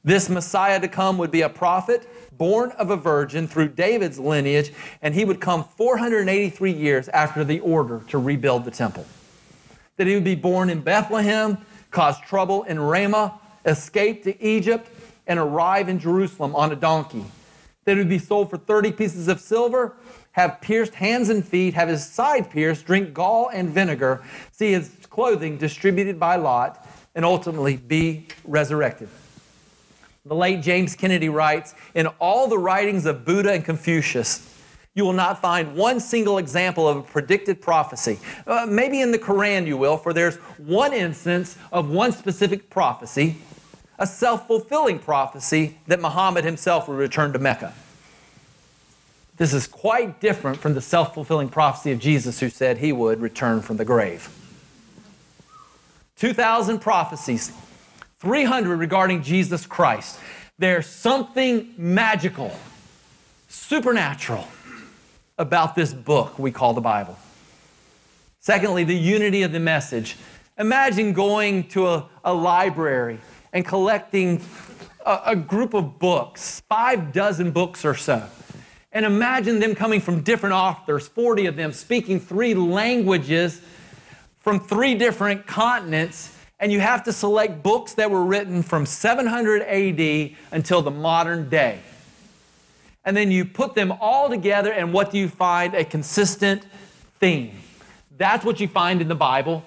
This 0.04 0.30
Messiah 0.30 0.80
to 0.80 0.88
come 0.88 1.17
would 1.17 1.32
be 1.32 1.41
a 1.41 1.50
prophet 1.50 2.08
born 2.38 2.69
of 2.74 2.91
a 2.91 2.98
virgin 2.98 3.48
through 3.48 3.69
David's 3.69 4.19
lineage, 4.19 4.72
and 5.02 5.15
he 5.15 5.26
would 5.26 5.41
come 5.41 5.63
483 5.63 6.72
years 6.72 7.10
after 7.10 7.43
the 7.43 7.62
order 7.62 8.04
to 8.10 8.19
rebuild 8.19 8.65
the 8.65 8.72
temple. 8.72 9.08
That 9.97 10.08
he 10.08 10.15
would 10.15 10.23
be 10.23 10.36
born 10.36 10.69
in 10.69 10.82
Bethlehem, 10.82 11.58
cause 11.91 12.19
trouble 12.19 12.63
in 12.63 12.79
Ramah, 12.79 13.39
escape 13.65 14.23
to 14.23 14.43
Egypt, 14.43 14.89
and 15.27 15.39
arrive 15.39 15.89
in 15.89 15.99
Jerusalem 15.99 16.56
on 16.56 16.71
a 16.71 16.75
donkey. 16.75 17.23
That 17.86 17.93
he 17.93 17.97
would 17.99 18.10
be 18.10 18.19
sold 18.19 18.49
for 18.49 18.58
30 18.58 18.91
pieces 18.93 19.27
of 19.27 19.39
silver, 19.39 19.95
have 20.32 20.60
pierced 20.62 20.95
hands 20.95 21.29
and 21.29 21.45
feet, 21.45 21.73
have 21.75 21.89
his 21.89 22.06
side 22.06 22.49
pierced, 22.49 22.86
drink 22.86 23.13
gall 23.13 23.49
and 23.53 23.69
vinegar, 23.69 24.23
see 24.51 24.71
his 24.71 24.91
clothing 25.10 25.58
distributed 25.58 26.19
by 26.19 26.36
lot, 26.36 26.88
and 27.15 27.23
ultimately 27.23 27.77
be 27.77 28.27
resurrected. 28.43 29.10
The 30.25 30.36
late 30.36 30.62
James 30.62 30.95
Kennedy 30.95 31.29
writes 31.29 31.75
In 31.93 32.08
all 32.08 32.47
the 32.47 32.58
writings 32.58 33.06
of 33.06 33.25
Buddha 33.25 33.51
and 33.51 33.63
Confucius, 33.63 34.53
you 34.95 35.03
will 35.03 35.13
not 35.13 35.41
find 35.41 35.75
one 35.75 35.99
single 35.99 36.38
example 36.38 36.88
of 36.88 36.97
a 36.97 37.01
predicted 37.01 37.62
prophecy. 37.62 38.19
Uh, 38.45 38.67
maybe 38.69 39.01
in 39.01 39.12
the 39.12 39.17
Quran 39.17 39.65
you 39.65 39.75
will, 39.75 39.97
for 39.97 40.13
there's 40.13 40.36
one 40.58 40.93
instance 40.93 41.58
of 41.71 41.89
one 41.89 42.12
specific 42.12 42.69
prophecy, 42.69 43.38
a 43.97 44.06
self 44.06 44.47
fulfilling 44.47 44.99
prophecy 44.99 45.79
that 45.88 45.99
Muhammad 45.99 46.43
himself 46.43 46.88
would 46.88 46.97
return 46.97 47.34
to 47.34 47.39
Mecca. 47.39 47.73
This 49.38 49.53
is 49.53 49.65
quite 49.65 50.19
different 50.19 50.60
from 50.60 50.75
the 50.75 50.82
self 50.82 51.15
fulfilling 51.15 51.49
prophecy 51.49 51.91
of 51.91 51.99
Jesus, 51.99 52.39
who 52.39 52.49
said 52.49 52.77
he 52.77 52.91
would 52.91 53.19
return 53.19 53.62
from 53.62 53.77
the 53.77 53.86
grave. 53.86 54.29
2,000 56.17 56.79
prophecies 56.79 57.51
300 58.19 58.77
regarding 58.77 59.23
Jesus 59.23 59.65
Christ. 59.65 60.19
There's 60.60 60.86
something 60.86 61.73
magical, 61.77 62.56
supernatural 63.49 64.47
about 65.38 65.76
this 65.76 65.93
book 65.93 66.38
we 66.38 66.52
call 66.52 66.74
the 66.74 66.82
Bible. 66.82 67.17
Secondly, 68.39 68.84
the 68.84 68.96
unity 68.96 69.43
of 69.43 69.52
the 69.52 69.60
message. 69.60 70.17
Imagine 70.58 71.13
going 71.13 71.67
to 71.69 71.88
a, 71.88 72.10
a 72.24 72.34
library 72.34 73.19
and 73.54 73.65
collecting 73.65 74.41
a, 75.06 75.22
a 75.28 75.36
group 75.36 75.74
of 75.74 75.98
books, 75.98 76.62
five 76.67 77.12
dozen 77.12 77.52
books 77.52 77.86
or 77.86 77.96
so. 77.96 78.24
And 78.91 79.06
imagine 79.06 79.60
them 79.60 79.74
coming 79.74 80.02
from 80.02 80.22
different 80.22 80.54
authors, 80.54 81.08
40 81.08 81.48
of 81.48 81.56
them, 81.56 81.74
speaking 81.74 82.19
three 82.19 82.54
languages 82.54 83.62
from 84.39 84.60
three 84.60 84.93
different 84.93 85.48
continents 85.48 86.34
and 86.63 86.72
you 86.72 86.80
have 86.80 87.04
to 87.04 87.12
select 87.12 87.62
books 87.62 87.93
that 87.96 88.10
were 88.10 88.24
written 88.24 88.63
from 88.63 88.86
700 88.86 89.63
AD 89.63 90.38
until 90.54 90.82
the 90.82 90.91
modern 90.91 91.50
day. 91.50 91.80
And 93.06 93.16
then 93.16 93.32
you 93.32 93.46
put 93.46 93.76
them 93.76 93.94
all 94.00 94.30
together, 94.30 94.72
and 94.72 94.94
what 94.94 95.12
do 95.12 95.18
you 95.18 95.28
find? 95.28 95.74
A 95.74 95.84
consistent 95.84 96.66
theme. 97.20 97.58
That's 98.18 98.46
what 98.46 98.60
you 98.60 98.68
find 98.68 99.02
in 99.02 99.08
the 99.08 99.16
Bible. 99.16 99.63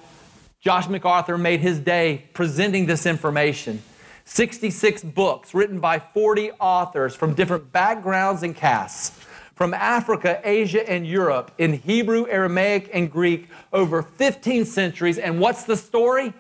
Josh 0.61 0.89
MacArthur 0.89 1.37
made 1.37 1.61
his 1.61 1.79
day 1.79 2.25
presenting 2.33 2.87
this 2.87 3.07
information. 3.07 3.83
66 4.25 5.05
books 5.05 5.55
written 5.55 5.79
by 5.79 5.99
40 5.99 6.51
authors 6.53 7.15
from 7.15 7.35
different 7.35 7.73
backgrounds 7.73 8.43
and 8.43 8.57
castes 8.57 9.19
from 9.55 9.73
Africa, 9.73 10.41
Asia, 10.45 10.89
and 10.89 11.07
Europe 11.07 11.51
in 11.59 11.75
Hebrew, 11.75 12.27
Aramaic, 12.29 12.91
and 12.93 13.11
Greek 13.11 13.49
over 13.73 14.03
15 14.03 14.65
centuries. 14.65 15.19
And 15.19 15.41
what's 15.41 15.65
the 15.65 15.77
story? 15.77 16.35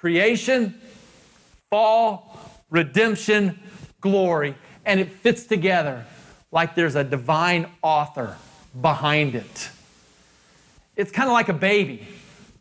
creation, 0.00 0.80
fall, 1.68 2.40
redemption, 2.70 3.60
glory. 4.00 4.54
And 4.84 5.00
it 5.00 5.10
fits 5.10 5.44
together 5.44 6.06
like 6.52 6.74
there's 6.74 6.96
a 6.96 7.04
divine 7.04 7.66
author 7.82 8.36
behind 8.80 9.34
it. 9.34 9.70
It's 10.96 11.10
kind 11.10 11.28
of 11.28 11.32
like 11.32 11.48
a 11.48 11.54
baby, 11.54 12.06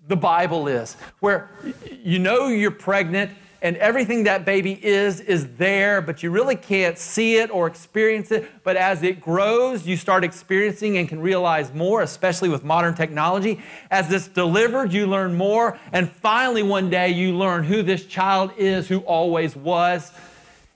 the 0.08 0.16
Bible 0.16 0.68
is, 0.68 0.96
where 1.20 1.50
you 1.92 2.20
know 2.20 2.48
you're 2.48 2.72
pregnant 2.72 3.32
and 3.62 3.76
everything 3.78 4.24
that 4.24 4.46
baby 4.46 4.80
is 4.86 5.20
is 5.20 5.48
there, 5.58 6.02
but 6.02 6.24
you 6.24 6.32
really 6.32 6.56
can't 6.56 6.98
see 6.98 7.38
it 7.38 7.50
or 7.52 7.68
experience 7.68 8.32
it. 8.32 8.50
But 8.64 8.78
as 8.78 9.04
it 9.04 9.20
grows, 9.20 9.86
you 9.86 9.98
start 9.98 10.24
experiencing 10.24 10.98
and 10.98 11.10
can 11.10 11.20
realize 11.20 11.74
more, 11.74 12.02
especially 12.02 12.48
with 12.48 12.64
modern 12.64 12.96
technology. 12.96 13.60
As 13.92 14.12
it's 14.14 14.28
delivered, 14.28 14.94
you 14.94 15.08
learn 15.08 15.36
more. 15.36 15.78
And 15.92 16.10
finally, 16.10 16.64
one 16.64 16.90
day, 16.90 17.10
you 17.10 17.36
learn 17.36 17.66
who 17.66 17.84
this 17.84 18.06
child 18.06 18.52
is 18.58 18.88
who 18.88 19.00
always 19.00 19.56
was. 19.56 20.12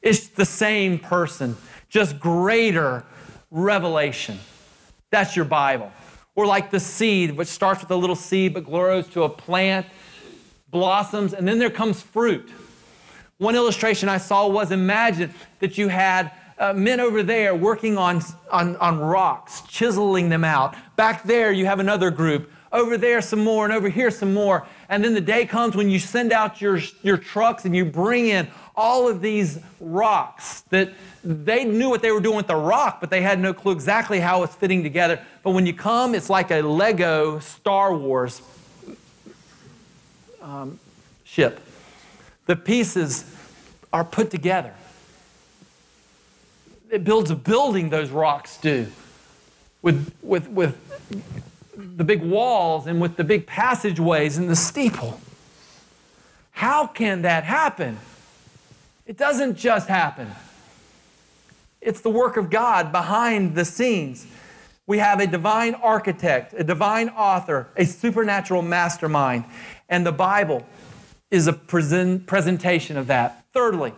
It's 0.03 0.27
the 0.27 0.45
same 0.45 0.99
person, 0.99 1.57
just 1.89 2.19
greater 2.19 3.05
revelation. 3.49 4.37
That's 5.09 5.35
your 5.35 5.45
Bible. 5.45 5.91
Or 6.35 6.45
like 6.45 6.71
the 6.71 6.79
seed, 6.79 7.31
which 7.31 7.47
starts 7.47 7.81
with 7.81 7.89
a 7.91 7.95
little 7.95 8.15
seed 8.15 8.53
but 8.53 8.65
grows 8.65 9.07
to 9.09 9.23
a 9.23 9.29
plant, 9.29 9.85
blossoms, 10.69 11.33
and 11.33 11.47
then 11.47 11.57
there 11.57 11.69
comes 11.69 12.01
fruit. 12.01 12.51
One 13.37 13.55
illustration 13.55 14.09
I 14.09 14.17
saw 14.17 14.47
was 14.47 14.71
imagine 14.71 15.33
that 15.59 15.77
you 15.77 15.87
had 15.87 16.31
uh, 16.57 16.73
men 16.73 16.99
over 16.99 17.23
there 17.23 17.55
working 17.55 17.97
on, 17.97 18.21
on, 18.51 18.75
on 18.77 18.99
rocks, 18.99 19.61
chiseling 19.67 20.29
them 20.29 20.43
out. 20.43 20.75
Back 20.95 21.23
there, 21.23 21.51
you 21.51 21.65
have 21.65 21.79
another 21.79 22.11
group. 22.11 22.51
Over 22.71 22.97
there, 22.97 23.21
some 23.21 23.43
more, 23.43 23.65
and 23.65 23.73
over 23.73 23.87
here, 23.87 24.09
some 24.09 24.33
more. 24.33 24.65
And 24.89 25.03
then 25.03 25.13
the 25.13 25.21
day 25.21 25.45
comes 25.45 25.75
when 25.75 25.89
you 25.89 25.99
send 25.99 26.33
out 26.33 26.59
your, 26.59 26.79
your 27.03 27.17
trucks 27.17 27.65
and 27.65 27.75
you 27.75 27.85
bring 27.85 28.27
in 28.27 28.47
all 28.75 29.07
of 29.07 29.21
these 29.21 29.59
rocks 29.79 30.61
that 30.69 30.91
they 31.23 31.63
knew 31.63 31.89
what 31.89 32.01
they 32.01 32.11
were 32.11 32.19
doing 32.19 32.37
with 32.37 32.47
the 32.47 32.55
rock, 32.55 32.99
but 32.99 33.09
they 33.09 33.21
had 33.21 33.39
no 33.39 33.53
clue 33.53 33.71
exactly 33.71 34.19
how 34.19 34.43
it's 34.43 34.55
fitting 34.55 34.83
together. 34.83 35.19
But 35.43 35.51
when 35.51 35.65
you 35.65 35.73
come, 35.73 36.15
it's 36.15 36.29
like 36.29 36.51
a 36.51 36.61
Lego 36.61 37.39
Star 37.39 37.95
Wars 37.95 38.41
um, 40.41 40.79
ship 41.23 41.59
the 42.45 42.55
pieces 42.55 43.25
are 43.91 44.03
put 44.03 44.29
together. 44.31 44.73
It 46.89 47.03
builds 47.03 47.31
a 47.31 47.35
building, 47.35 47.89
those 47.89 48.09
rocks 48.09 48.57
do, 48.57 48.87
with, 49.81 50.13
with, 50.21 50.49
with 50.49 50.77
the 51.75 52.03
big 52.03 52.21
walls 52.21 52.85
and 52.85 53.01
with 53.01 53.15
the 53.15 53.23
big 53.23 53.47
passageways 53.47 54.37
and 54.37 54.49
the 54.49 54.55
steeple. 54.55 55.19
How 56.51 56.85
can 56.85 57.23
that 57.23 57.45
happen? 57.45 57.97
It 59.05 59.17
doesn't 59.17 59.57
just 59.57 59.87
happen. 59.87 60.31
It's 61.81 62.01
the 62.01 62.09
work 62.09 62.37
of 62.37 62.49
God 62.49 62.91
behind 62.91 63.55
the 63.55 63.65
scenes. 63.65 64.25
We 64.87 64.99
have 64.99 65.19
a 65.19 65.27
divine 65.27 65.75
architect, 65.75 66.53
a 66.57 66.63
divine 66.63 67.09
author, 67.09 67.67
a 67.75 67.85
supernatural 67.85 68.61
mastermind, 68.61 69.45
and 69.89 70.05
the 70.05 70.11
Bible 70.11 70.65
is 71.31 71.47
a 71.47 71.53
present, 71.53 72.27
presentation 72.27 72.95
of 72.95 73.07
that. 73.07 73.45
Thirdly, 73.53 73.93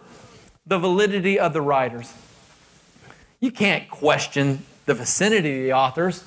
the 0.66 0.80
validity 0.80 1.40
of 1.40 1.54
the 1.54 1.62
writers. 1.62 2.14
You 3.40 3.52
can't 3.52 3.90
question 3.90 4.66
the 4.86 4.96
vicinity 4.96 5.58
of 5.58 5.64
the 5.64 5.74
authors. 5.74 6.24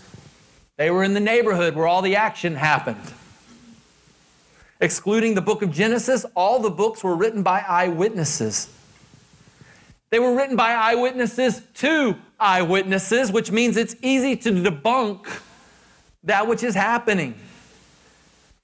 They 0.76 0.90
were 0.90 1.02
in 1.02 1.14
the 1.14 1.20
neighborhood 1.20 1.74
where 1.74 1.88
all 1.88 2.02
the 2.02 2.14
action 2.14 2.54
happened. 2.54 3.00
Excluding 4.80 5.34
the 5.34 5.42
book 5.42 5.62
of 5.62 5.72
Genesis, 5.72 6.24
all 6.34 6.60
the 6.60 6.70
books 6.70 7.02
were 7.02 7.16
written 7.16 7.42
by 7.42 7.60
eyewitnesses. 7.60 8.72
They 10.10 10.18
were 10.18 10.34
written 10.34 10.56
by 10.56 10.72
eyewitnesses 10.72 11.62
to 11.74 12.16
eyewitnesses, 12.38 13.32
which 13.32 13.50
means 13.50 13.76
it's 13.76 13.96
easy 14.02 14.36
to 14.36 14.50
debunk 14.50 15.26
that 16.24 16.46
which 16.46 16.62
is 16.62 16.74
happening. 16.74 17.34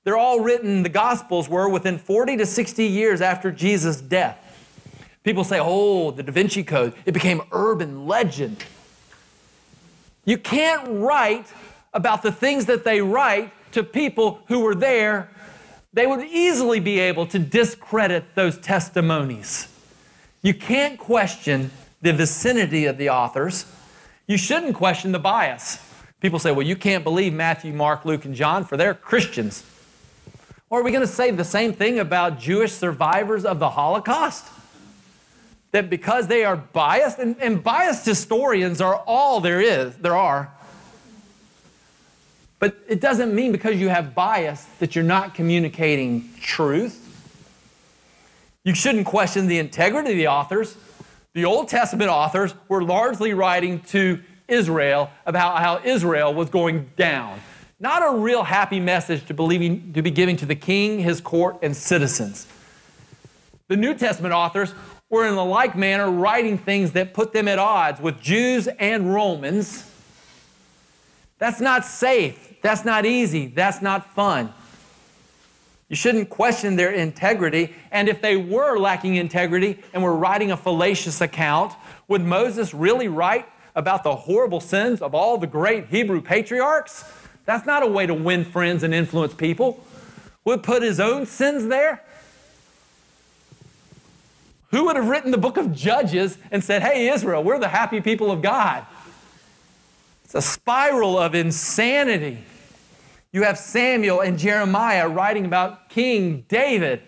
They're 0.05 0.17
all 0.17 0.41
written, 0.41 0.83
the 0.83 0.89
Gospels 0.89 1.49
were 1.49 1.69
within 1.69 1.99
40 1.99 2.37
to 2.39 2.47
60 2.47 2.85
years 2.85 3.21
after 3.21 3.51
Jesus' 3.51 4.01
death. 4.01 4.41
People 5.25 5.45
say, 5.45 5.59
oh, 5.61 6.11
the 6.11 6.23
Da 6.23 6.31
Vinci 6.31 6.63
Code, 6.63 6.93
it 7.07 7.13
became 7.13 7.41
urban 7.53 8.07
legend. 8.07 8.63
You 10.27 10.39
can't 10.39 10.87
write 10.87 11.47
about 11.95 12.23
the 12.23 12.33
things 12.33 12.67
that 12.67 12.85
they 12.85 13.01
write 13.01 13.51
to 13.73 13.83
people 13.83 14.41
who 14.49 14.61
were 14.61 14.75
there. 14.75 15.31
They 15.95 16.09
would 16.09 16.25
easily 16.25 16.81
be 16.81 16.99
able 16.99 17.27
to 17.29 17.39
discredit 17.39 18.35
those 18.35 18.59
testimonies. 18.59 19.69
You 20.43 20.53
can't 20.53 20.99
question 20.99 21.71
the 22.03 22.13
vicinity 22.13 22.87
of 22.87 22.99
the 22.99 23.11
authors. 23.11 23.65
You 24.27 24.37
shouldn't 24.37 24.75
question 24.75 25.13
the 25.13 25.21
bias. 25.21 25.79
People 26.21 26.41
say, 26.41 26.51
well, 26.51 26.67
you 26.67 26.75
can't 26.75 27.05
believe 27.05 27.33
Matthew, 27.33 27.73
Mark, 27.73 28.05
Luke, 28.05 28.25
and 28.25 28.35
John, 28.35 28.65
for 28.65 28.77
they're 28.77 28.93
Christians. 28.95 29.65
Or 30.69 30.81
are 30.81 30.83
we 30.83 30.91
going 30.91 31.07
to 31.07 31.13
say 31.13 31.31
the 31.31 31.45
same 31.45 31.73
thing 31.73 32.01
about 32.01 32.41
Jewish 32.41 32.73
survivors 32.73 33.45
of 33.45 33.61
the 33.61 33.71
Holocaust? 33.71 34.47
That 35.71 35.91
because 35.91 36.27
they 36.27 36.45
are 36.45 36.57
biased, 36.57 37.19
and, 37.19 37.37
and 37.41 37.63
biased 37.63 38.05
historians 38.05 38.81
are 38.81 38.97
all 39.07 39.41
there 39.41 39.61
is, 39.61 39.95
there 39.97 40.17
are. 40.17 40.53
But 42.65 42.79
it 42.89 42.99
doesn't 42.99 43.35
mean 43.35 43.53
because 43.53 43.79
you 43.79 43.91
have 43.91 44.15
bias 44.15 44.65
that 44.79 44.95
you're 44.95 45.05
not 45.05 45.35
communicating 45.35 46.31
truth. 46.41 46.99
You 48.65 48.75
shouldn't 48.75 49.05
question 49.05 49.49
the 49.49 49.59
integrity 49.59 50.13
of 50.13 50.17
the 50.17 50.29
authors. 50.29 50.75
The 51.35 51.45
Old 51.45 51.69
Testament 51.69 52.09
authors 52.09 52.55
were 52.69 52.83
largely 52.83 53.35
writing 53.35 53.81
to 53.89 54.19
Israel 54.49 55.11
about 55.27 55.59
how 55.59 55.83
Israel 55.85 56.33
was 56.33 56.49
going 56.49 56.91
down. 56.97 57.39
Not 57.81 58.01
a 58.03 58.17
real 58.17 58.43
happy 58.43 58.81
message 58.81 59.27
to, 59.27 59.35
believing, 59.35 59.93
to 59.93 60.01
be 60.01 60.11
giving 60.11 60.39
to 60.39 60.47
the 60.47 60.55
king, 60.55 61.01
his 61.01 61.21
court, 61.21 61.59
and 61.61 61.77
citizens. 61.77 62.47
The 63.69 63.77
New 63.77 63.93
Testament 63.93 64.33
authors 64.33 64.73
were 65.11 65.27
in 65.27 65.35
a 65.35 65.45
like 65.45 65.77
manner 65.77 66.11
writing 66.11 66.57
things 66.57 66.93
that 66.93 67.13
put 67.13 67.35
them 67.35 67.47
at 67.47 67.59
odds 67.59 68.01
with 68.01 68.23
Jews 68.23 68.69
and 68.69 69.13
Romans. 69.13 69.91
That's 71.39 71.61
not 71.61 71.85
safe. 71.85 72.53
That's 72.65 72.83
not 72.83 73.05
easy. 73.05 73.49
That's 73.49 73.83
not 73.83 74.15
fun. 74.15 74.51
You 75.91 75.97
shouldn't 75.97 76.31
question 76.31 76.77
their 76.77 76.93
integrity. 76.93 77.75
And 77.93 78.09
if 78.09 78.23
they 78.23 78.39
were 78.39 78.79
lacking 78.79 79.17
integrity 79.17 79.83
and 79.93 80.03
were 80.03 80.17
writing 80.17 80.51
a 80.51 80.57
fallacious 80.57 81.21
account, 81.21 81.75
would 82.09 82.23
Moses 82.23 82.73
really 82.73 83.07
write 83.07 83.45
about 83.77 84.03
the 84.03 84.17
horrible 84.17 84.61
sins 84.61 85.03
of 85.03 85.15
all 85.15 85.37
the 85.37 85.47
great 85.47 85.89
Hebrew 85.89 86.23
patriarchs? 86.23 87.05
That's 87.45 87.67
not 87.67 87.83
a 87.83 87.87
way 87.87 88.07
to 88.07 88.15
win 88.15 88.47
friends 88.47 88.83
and 88.83 88.95
influence 88.95 89.35
people. 89.35 89.85
Would 90.47 90.63
put 90.63 90.83
his 90.83 90.99
own 90.99 91.27
sins 91.27 91.67
there? 91.67 92.03
Who 94.71 94.87
would 94.87 94.97
have 94.97 95.09
written 95.09 95.33
the 95.33 95.39
book 95.39 95.59
of 95.59 95.75
Judges 95.75 96.39
and 96.51 96.65
said, 96.65 96.81
Hey, 96.81 97.09
Israel, 97.09 97.45
we're 97.45 97.59
the 97.59 97.69
happy 97.69 98.01
people 98.01 98.31
of 98.31 98.41
God? 98.41 98.87
It's 100.25 100.35
a 100.35 100.41
spiral 100.41 101.19
of 101.19 101.35
insanity. 101.35 102.39
You 103.35 103.43
have 103.43 103.59
Samuel 103.59 104.21
and 104.21 104.39
Jeremiah 104.39 105.09
writing 105.09 105.45
about 105.45 105.89
King 105.89 106.45
David. 106.49 107.03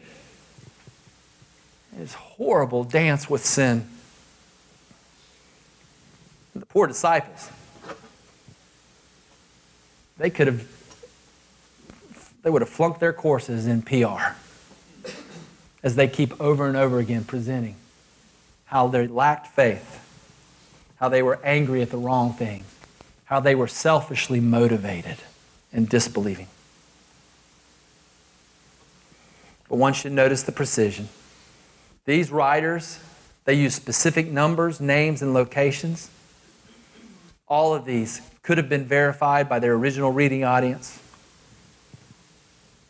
His 1.97 2.15
horrible 2.15 2.83
dance 2.83 3.31
with 3.31 3.47
sin. 3.47 3.87
The 6.57 6.67
poor 6.67 6.89
disciples. 6.89 7.49
They 10.19 10.29
could 10.29 10.49
have, 10.49 10.67
they 12.43 12.51
would 12.51 12.63
have 12.63 12.71
flunked 12.71 12.99
their 12.99 13.13
courses 13.13 13.69
in 13.69 13.83
PR 13.83 14.35
as 15.85 15.95
they 15.95 16.09
keep 16.09 16.41
over 16.41 16.67
and 16.67 16.77
over 16.77 16.99
again 16.99 17.23
presenting 17.23 17.77
how 18.65 18.89
they 18.89 19.07
lacked 19.07 19.47
faith, 19.47 20.05
how 20.97 21.09
they 21.09 21.23
were 21.23 21.39
angry 21.45 21.83
at 21.83 21.91
the 21.91 21.99
wrong 21.99 22.33
things, 22.33 22.67
how 23.27 23.39
they 23.39 23.55
were 23.55 23.69
selfishly 23.69 24.41
motivated 24.41 25.19
and 25.77 25.89
disbelieving. 25.89 26.49
But 29.69 29.77
one 29.77 29.93
should 29.93 30.13
notice 30.13 30.43
the 30.43 30.53
precision. 30.53 31.09
These 32.07 32.33
writers, 32.33 32.99
they 33.45 33.55
use 33.55 33.75
specific 33.75 34.31
numbers, 34.31 34.81
names, 34.81 35.23
and 35.23 35.35
locations. 35.35 36.11
All 37.47 37.75
of 37.75 37.85
these 37.85 38.23
could 38.43 38.59
have 38.59 38.69
been 38.69 38.85
verified 38.85 39.49
by 39.49 39.59
their 39.59 39.75
original 39.75 40.13
reading 40.13 40.45
audience. 40.45 41.01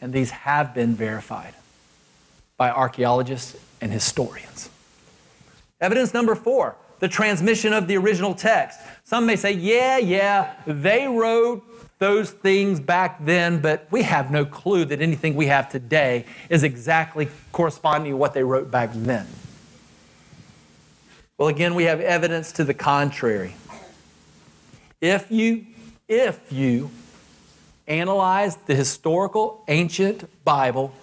And 0.01 0.12
these 0.12 0.31
have 0.31 0.72
been 0.72 0.94
verified 0.94 1.55
by 2.57 2.70
archaeologists 2.70 3.57
and 3.81 3.90
historians. 3.90 4.70
Evidence 5.81 6.14
number 6.14 6.35
four 6.35 6.77
the 6.99 7.09
transmission 7.09 7.75
of 7.75 7.88
the 7.88 7.96
original 7.99 8.35
text. 8.35 8.81
Some 9.05 9.27
may 9.27 9.37
say, 9.37 9.53
yeah, 9.53 9.99
yeah, 9.99 10.55
they 10.66 11.07
wrote 11.07 11.62
those 11.98 12.30
things 12.30 12.78
back 12.78 13.24
then, 13.24 13.61
but 13.61 13.87
we 13.90 14.02
have 14.02 14.30
no 14.30 14.44
clue 14.44 14.85
that 14.85 15.00
anything 15.00 15.35
we 15.35 15.46
have 15.46 15.70
today 15.70 16.26
is 16.50 16.62
exactly 16.62 17.28
corresponding 17.52 18.12
to 18.12 18.16
what 18.16 18.35
they 18.35 18.42
wrote 18.42 18.70
back 18.70 18.90
then. 18.92 19.26
Well, 21.38 21.48
again, 21.48 21.74
we 21.74 21.85
have 21.85 22.00
evidence 22.00 22.52
to 22.52 22.64
the 22.64 22.74
contrary. 22.74 23.54
If 25.00 25.30
you, 25.30 25.66
if 26.09 26.52
you 26.52 26.90
analyze 27.87 28.56
the 28.56 28.74
historical 28.74 29.62
ancient 29.68 30.28
Bible 30.44 30.94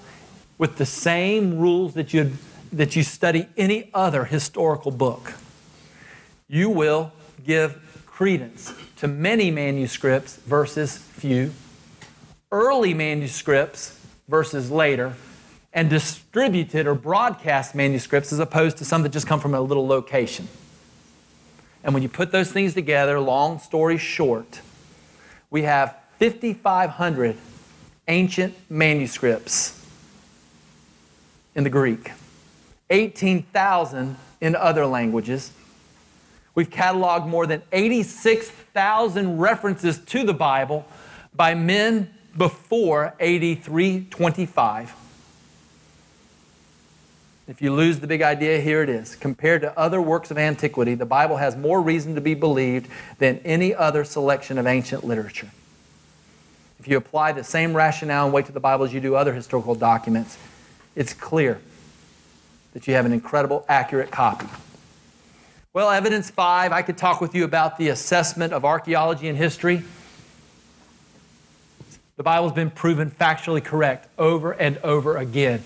with 0.57 0.77
the 0.77 0.85
same 0.85 1.57
rules 1.57 1.93
that 1.93 2.13
you 2.13 2.33
that 2.71 2.95
you 2.95 3.03
study 3.03 3.47
any 3.55 3.91
other 3.93 4.25
historical 4.25 4.89
book, 4.89 5.33
you 6.47 6.69
will 6.69 7.11
give 7.45 8.03
credence 8.07 8.73
to 9.03 9.09
many 9.09 9.51
manuscripts 9.51 10.37
versus 10.37 10.97
few, 10.97 11.51
early 12.53 12.93
manuscripts 12.93 13.99
versus 14.29 14.71
later, 14.71 15.13
and 15.73 15.89
distributed 15.89 16.87
or 16.87 16.95
broadcast 16.95 17.75
manuscripts 17.75 18.31
as 18.31 18.39
opposed 18.39 18.77
to 18.77 18.85
some 18.85 19.03
that 19.03 19.09
just 19.09 19.27
come 19.27 19.41
from 19.41 19.53
a 19.53 19.59
little 19.59 19.85
location. 19.85 20.47
And 21.83 21.93
when 21.93 22.01
you 22.01 22.07
put 22.07 22.31
those 22.31 22.49
things 22.49 22.75
together, 22.75 23.19
long 23.19 23.59
story 23.59 23.97
short, 23.97 24.61
we 25.49 25.63
have 25.63 25.97
5,500 26.19 27.35
ancient 28.07 28.55
manuscripts 28.69 29.85
in 31.55 31.65
the 31.65 31.69
Greek, 31.69 32.13
18,000 32.89 34.15
in 34.39 34.55
other 34.55 34.85
languages, 34.85 35.51
We've 36.55 36.69
cataloged 36.69 37.27
more 37.27 37.47
than 37.47 37.63
86,000 37.71 39.39
references 39.39 39.97
to 39.97 40.23
the 40.23 40.33
Bible 40.33 40.85
by 41.35 41.55
men 41.55 42.13
before 42.37 43.15
AD 43.19 43.63
325. 43.63 44.95
If 47.45 47.61
you 47.61 47.73
lose 47.73 47.99
the 47.99 48.07
big 48.07 48.21
idea, 48.21 48.59
here 48.61 48.81
it 48.83 48.89
is. 48.89 49.15
Compared 49.15 49.61
to 49.61 49.77
other 49.77 50.01
works 50.01 50.31
of 50.31 50.37
antiquity, 50.37 50.95
the 50.95 51.05
Bible 51.05 51.37
has 51.37 51.57
more 51.57 51.81
reason 51.81 52.15
to 52.15 52.21
be 52.21 52.35
believed 52.35 52.87
than 53.19 53.39
any 53.39 53.75
other 53.75 54.05
selection 54.05 54.57
of 54.57 54.65
ancient 54.65 55.03
literature. 55.03 55.49
If 56.79 56.87
you 56.87 56.97
apply 56.97 57.33
the 57.33 57.43
same 57.43 57.75
rationale 57.75 58.25
and 58.25 58.33
weight 58.33 58.45
to 58.45 58.51
the 58.51 58.59
Bible 58.59 58.85
as 58.85 58.93
you 58.93 59.01
do 59.01 59.15
other 59.15 59.33
historical 59.33 59.75
documents, 59.75 60.37
it's 60.95 61.13
clear 61.13 61.59
that 62.73 62.87
you 62.87 62.93
have 62.93 63.05
an 63.05 63.13
incredible, 63.13 63.65
accurate 63.67 64.09
copy. 64.09 64.47
Well, 65.75 65.89
evidence 65.89 66.29
five, 66.29 66.71
I 66.71 66.83
could 66.83 66.99
talk 66.99 67.19
with 67.19 67.33
you 67.33 67.45
about 67.45 67.79
the 67.79 67.89
assessment 67.89 68.53
of 68.53 68.63
archaeology 68.63 69.27
and 69.27 69.35
history. 69.35 69.81
The 72.15 72.21
Bible's 72.21 72.51
been 72.51 72.69
proven 72.69 73.09
factually 73.09 73.63
correct 73.63 74.07
over 74.19 74.51
and 74.51 74.77
over 74.83 75.17
again. 75.17 75.63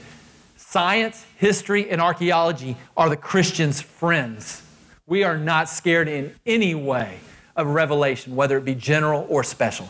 Science, 0.55 1.25
history, 1.35 1.89
and 1.89 2.01
archaeology 2.01 2.77
are 2.95 3.09
the 3.09 3.17
Christian's 3.17 3.81
friends. 3.81 4.63
We 5.07 5.25
are 5.25 5.37
not 5.37 5.67
scared 5.67 6.07
in 6.07 6.33
any 6.45 6.73
way 6.73 7.19
of 7.57 7.67
revelation, 7.67 8.33
whether 8.33 8.57
it 8.57 8.63
be 8.63 8.75
general 8.75 9.27
or 9.27 9.43
special. 9.43 9.89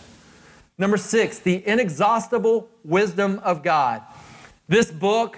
Number 0.79 0.97
six, 0.97 1.37
the 1.37 1.61
inexhaustible 1.63 2.67
wisdom 2.83 3.39
of 3.43 3.61
God. 3.61 4.01
This 4.67 4.89
book 4.89 5.37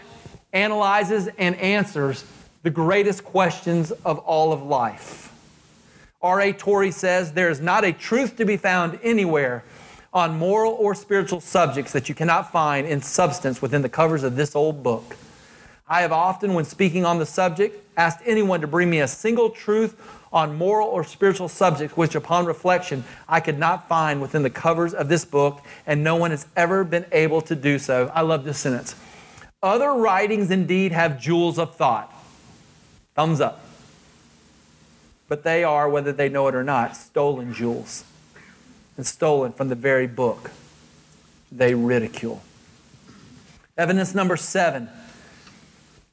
analyzes 0.53 1.27
and 1.37 1.57
answers 1.57 2.23
the 2.63 2.69
greatest 2.69 3.23
questions 3.23 3.91
of 3.91 4.19
all 4.19 4.51
of 4.51 4.61
life. 4.61 5.33
R.A. 6.21 6.51
Torrey 6.51 6.91
says 6.91 7.31
there 7.31 7.49
is 7.49 7.61
not 7.61 7.85
a 7.85 7.93
truth 7.93 8.35
to 8.37 8.45
be 8.45 8.57
found 8.57 8.99
anywhere 9.01 9.63
on 10.13 10.37
moral 10.37 10.73
or 10.73 10.93
spiritual 10.93 11.39
subjects 11.39 11.93
that 11.93 12.09
you 12.09 12.15
cannot 12.15 12.51
find 12.51 12.85
in 12.85 13.01
substance 13.01 13.61
within 13.61 13.81
the 13.81 13.89
covers 13.89 14.23
of 14.23 14.35
this 14.35 14.55
old 14.55 14.83
book. 14.83 15.15
I 15.87 16.01
have 16.01 16.11
often, 16.11 16.53
when 16.53 16.65
speaking 16.65 17.05
on 17.05 17.19
the 17.19 17.25
subject, 17.25 17.83
asked 17.97 18.19
anyone 18.25 18.61
to 18.61 18.67
bring 18.67 18.89
me 18.89 18.99
a 18.99 19.07
single 19.07 19.49
truth 19.49 19.99
on 20.31 20.55
moral 20.55 20.87
or 20.87 21.03
spiritual 21.03 21.47
subjects 21.47 21.95
which, 21.95 22.15
upon 22.15 22.45
reflection, 22.45 23.03
I 23.27 23.39
could 23.39 23.57
not 23.57 23.87
find 23.87 24.21
within 24.21 24.43
the 24.43 24.49
covers 24.49 24.93
of 24.93 25.09
this 25.09 25.25
book, 25.25 25.61
and 25.87 26.03
no 26.03 26.15
one 26.15 26.31
has 26.31 26.45
ever 26.55 26.83
been 26.83 27.05
able 27.11 27.41
to 27.41 27.55
do 27.55 27.79
so. 27.79 28.11
I 28.13 28.21
love 28.21 28.43
this 28.43 28.59
sentence. 28.59 28.95
Other 29.63 29.93
writings 29.93 30.51
indeed 30.51 30.91
have 30.91 31.19
jewels 31.19 31.57
of 31.57 31.75
thought. 31.75 32.13
Thumbs 33.19 33.41
up. 33.41 33.59
But 35.27 35.43
they 35.43 35.65
are, 35.65 35.89
whether 35.89 36.13
they 36.13 36.29
know 36.29 36.47
it 36.47 36.55
or 36.55 36.63
not, 36.63 36.95
stolen 36.95 37.53
jewels 37.53 38.05
and 38.95 39.05
stolen 39.05 39.51
from 39.51 39.67
the 39.67 39.75
very 39.75 40.07
book 40.07 40.51
they 41.51 41.75
ridicule. 41.75 42.41
Evidence 43.77 44.15
number 44.15 44.37
seven. 44.37 44.87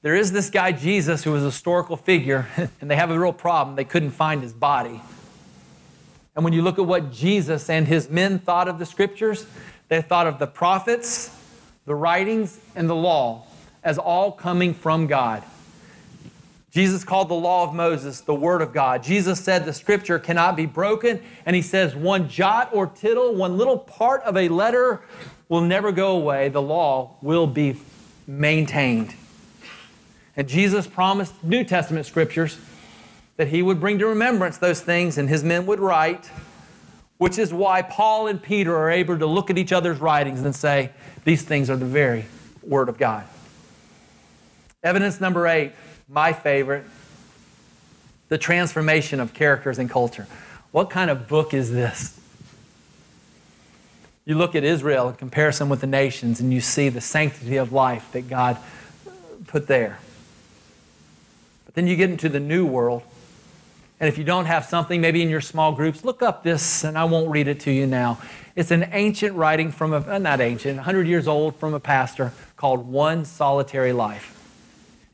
There 0.03 0.17
is 0.17 0.33
this 0.33 0.51
guy, 0.51 0.73
Jesus, 0.73 1.23
who 1.23 1.31
was 1.31 1.45
a 1.45 1.47
historical 1.47 1.97
figure, 1.97 2.49
and 2.81 2.91
they 2.91 2.97
have 2.97 3.13
a 3.13 3.21
real 3.21 3.33
problem. 3.33 3.77
They 3.77 3.85
couldn't 3.85 4.11
find 4.11 4.43
his 4.43 4.53
body. 4.53 5.01
And 6.35 6.43
when 6.43 6.53
you 6.53 6.63
look 6.63 6.81
at 6.81 6.87
what 6.87 7.13
Jesus 7.13 7.71
and 7.71 7.87
his 7.87 8.11
men 8.11 8.41
thought 8.41 8.67
of 8.67 8.81
the 8.81 8.87
scriptures, 8.87 9.47
they 9.87 10.03
thought 10.03 10.27
of 10.27 10.41
the 10.41 10.49
prophets, 10.49 11.31
the 11.85 11.95
writings, 11.95 12.59
and 12.75 12.91
the 12.91 12.97
law 12.97 13.47
as 13.85 13.97
all 13.97 14.33
coming 14.33 14.75
from 14.75 15.07
God. 15.07 15.45
Jesus 16.77 17.05
called 17.05 17.31
the 17.31 17.35
law 17.35 17.67
of 17.67 17.73
Moses 17.73 18.21
the 18.21 18.35
Word 18.35 18.61
of 18.61 18.75
God. 18.75 19.03
Jesus 19.03 19.41
said 19.41 19.65
the 19.65 19.73
Scripture 19.73 20.19
cannot 20.19 20.57
be 20.57 20.67
broken, 20.67 21.23
and 21.47 21.57
He 21.57 21.63
says 21.63 21.97
one 21.97 22.29
jot 22.29 22.69
or 22.71 22.87
tittle, 22.87 23.35
one 23.35 23.57
little 23.57 23.79
part 23.79 24.23
of 24.25 24.37
a 24.37 24.51
letter 24.51 25.01
will 25.49 25.63
never 25.63 25.91
go 25.91 26.15
away. 26.15 26.51
The 26.51 26.61
law 26.61 27.17
will 27.23 27.47
be 27.47 27.79
maintained. 28.27 29.15
And 30.37 30.47
Jesus 30.47 30.87
promised 30.87 31.43
New 31.43 31.65
Testament 31.65 32.05
Scriptures 32.05 32.59
that 33.39 33.49
He 33.49 33.63
would 33.63 33.81
bring 33.81 33.99
to 34.01 34.07
remembrance 34.09 34.59
those 34.59 34.83
things, 34.83 35.17
and 35.17 35.31
His 35.31 35.43
men 35.43 35.65
would 35.65 35.81
write, 35.81 36.31
which 37.17 37.39
is 37.39 37.55
why 37.55 37.81
Paul 37.81 38.27
and 38.27 38.43
Peter 38.43 38.77
are 38.77 38.91
able 38.91 39.19
to 39.19 39.25
look 39.25 39.49
at 39.49 39.57
each 39.57 39.73
other's 39.73 39.99
writings 39.99 40.43
and 40.43 40.55
say, 40.55 40.91
These 41.25 41.43
things 41.43 41.71
are 41.71 41.77
the 41.77 41.87
very 41.87 42.27
Word 42.63 42.91
of 42.91 42.99
God. 42.99 43.25
Evidence 44.83 45.23
number 45.23 45.47
eight 45.47 45.73
my 46.09 46.33
favorite, 46.33 46.85
The 48.29 48.39
Transformation 48.39 49.21
of 49.21 49.35
Characters 49.35 49.79
and 49.79 49.91
Culture. 49.91 50.27
What 50.71 50.91
kind 50.91 51.11
of 51.11 51.29
book 51.29 51.55
is 51.55 51.73
this? 51.73 52.19
You 54.25 54.35
look 54.35 54.55
at 54.55 54.65
Israel 54.65 55.09
in 55.09 55.15
comparison 55.15 55.69
with 55.69 55.81
the 55.81 55.87
nations 55.87 56.41
and 56.41 56.53
you 56.53 56.61
see 56.61 56.89
the 56.89 57.01
sanctity 57.01 57.57
of 57.57 57.73
life 57.73 58.11
that 58.13 58.29
God 58.29 58.57
put 59.47 59.69
there. 59.69 59.99
But 61.65 61.75
then 61.75 61.87
you 61.87 61.97
get 61.97 62.11
into 62.11 62.29
the 62.29 62.41
new 62.41 62.67
world. 62.67 63.03
And 63.99 64.09
if 64.09 64.19
you 64.19 64.25
don't 64.25 64.47
have 64.47 64.67
something, 64.67 65.01
maybe 65.01 65.23
in 65.23 65.31
your 65.31 65.41
small 65.41 65.73
groups, 65.73 66.05
look 66.05 66.23
up 66.23 66.43
this, 66.43 66.85
and 66.85 66.99
I 66.99 67.05
won't 67.05 67.31
read 67.31 67.49
it 67.49 67.61
to 67.61 67.71
you 67.71 67.87
now. 67.87 68.21
It's 68.55 68.71
an 68.71 68.91
ancient 68.93 69.35
writing 69.37 69.71
from 69.71 69.93
a, 69.93 70.19
not 70.19 70.41
ancient, 70.41 70.77
100 70.77 71.07
years 71.07 71.27
old 71.27 71.57
from 71.57 71.73
a 71.73 71.81
pastor 71.81 72.33
called 72.57 72.87
One 72.87 73.25
Solitary 73.25 73.93
Life. 73.93 74.36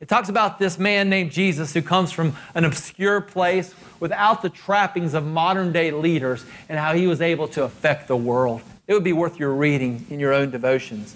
It 0.02 0.08
talks 0.08 0.28
about 0.28 0.58
this 0.58 0.80
man 0.80 1.08
named 1.08 1.30
Jesus 1.30 1.72
who 1.72 1.80
comes 1.80 2.10
from 2.10 2.34
an 2.56 2.64
obscure 2.64 3.20
place 3.20 3.72
without 4.00 4.42
the 4.42 4.50
trappings 4.50 5.14
of 5.14 5.24
modern 5.24 5.70
day 5.70 5.92
leaders 5.92 6.44
and 6.68 6.76
how 6.76 6.92
he 6.92 7.06
was 7.06 7.20
able 7.20 7.46
to 7.46 7.62
affect 7.62 8.08
the 8.08 8.16
world. 8.16 8.62
It 8.88 8.94
would 8.94 9.04
be 9.04 9.12
worth 9.12 9.38
your 9.38 9.54
reading 9.54 10.04
in 10.10 10.18
your 10.18 10.32
own 10.32 10.50
devotions. 10.50 11.14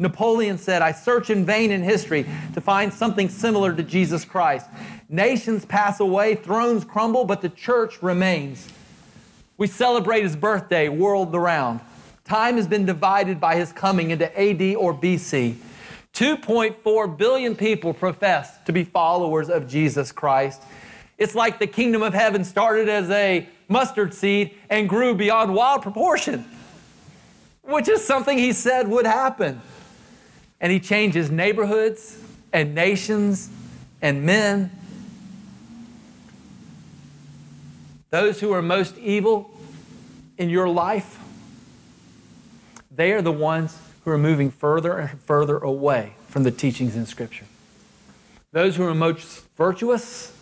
Napoleon 0.00 0.58
said, 0.58 0.82
I 0.82 0.90
search 0.90 1.30
in 1.30 1.46
vain 1.46 1.70
in 1.70 1.84
history 1.84 2.26
to 2.54 2.60
find 2.60 2.92
something 2.92 3.28
similar 3.28 3.72
to 3.72 3.84
Jesus 3.84 4.24
Christ. 4.24 4.66
Nations 5.08 5.64
pass 5.64 6.00
away, 6.00 6.34
thrones 6.34 6.84
crumble, 6.84 7.26
but 7.26 7.42
the 7.42 7.48
church 7.48 8.02
remains. 8.02 8.66
We 9.56 9.68
celebrate 9.68 10.24
his 10.24 10.34
birthday 10.34 10.88
world 10.88 11.32
around. 11.32 11.78
Time 12.24 12.56
has 12.56 12.66
been 12.66 12.86
divided 12.86 13.40
by 13.40 13.54
his 13.54 13.70
coming 13.70 14.10
into 14.10 14.26
AD 14.36 14.74
or 14.74 14.92
BC. 14.92 15.58
2.4 16.16 17.18
billion 17.18 17.54
people 17.54 17.92
profess 17.92 18.56
to 18.64 18.72
be 18.72 18.84
followers 18.84 19.50
of 19.50 19.68
Jesus 19.68 20.12
Christ. 20.12 20.62
It's 21.18 21.34
like 21.34 21.58
the 21.58 21.66
kingdom 21.66 22.02
of 22.02 22.14
heaven 22.14 22.42
started 22.42 22.88
as 22.88 23.10
a 23.10 23.46
mustard 23.68 24.14
seed 24.14 24.54
and 24.70 24.88
grew 24.88 25.14
beyond 25.14 25.54
wild 25.54 25.82
proportion, 25.82 26.46
which 27.62 27.86
is 27.86 28.02
something 28.02 28.38
he 28.38 28.54
said 28.54 28.88
would 28.88 29.04
happen. 29.04 29.60
And 30.58 30.72
he 30.72 30.80
changes 30.80 31.30
neighborhoods 31.30 32.18
and 32.50 32.74
nations 32.74 33.50
and 34.00 34.24
men. 34.24 34.70
Those 38.08 38.40
who 38.40 38.52
are 38.52 38.62
most 38.62 38.96
evil 38.96 39.50
in 40.38 40.48
your 40.48 40.66
life, 40.66 41.18
they 42.90 43.12
are 43.12 43.20
the 43.20 43.32
ones 43.32 43.78
who 44.06 44.12
are 44.12 44.18
moving 44.18 44.52
further 44.52 44.96
and 44.96 45.20
further 45.22 45.58
away 45.58 46.12
from 46.28 46.44
the 46.44 46.52
teachings 46.52 46.94
in 46.94 47.04
Scripture. 47.06 47.44
Those 48.52 48.76
who 48.76 48.84
are 48.84 48.94
most 48.94 49.44
virtuous, 49.56 50.32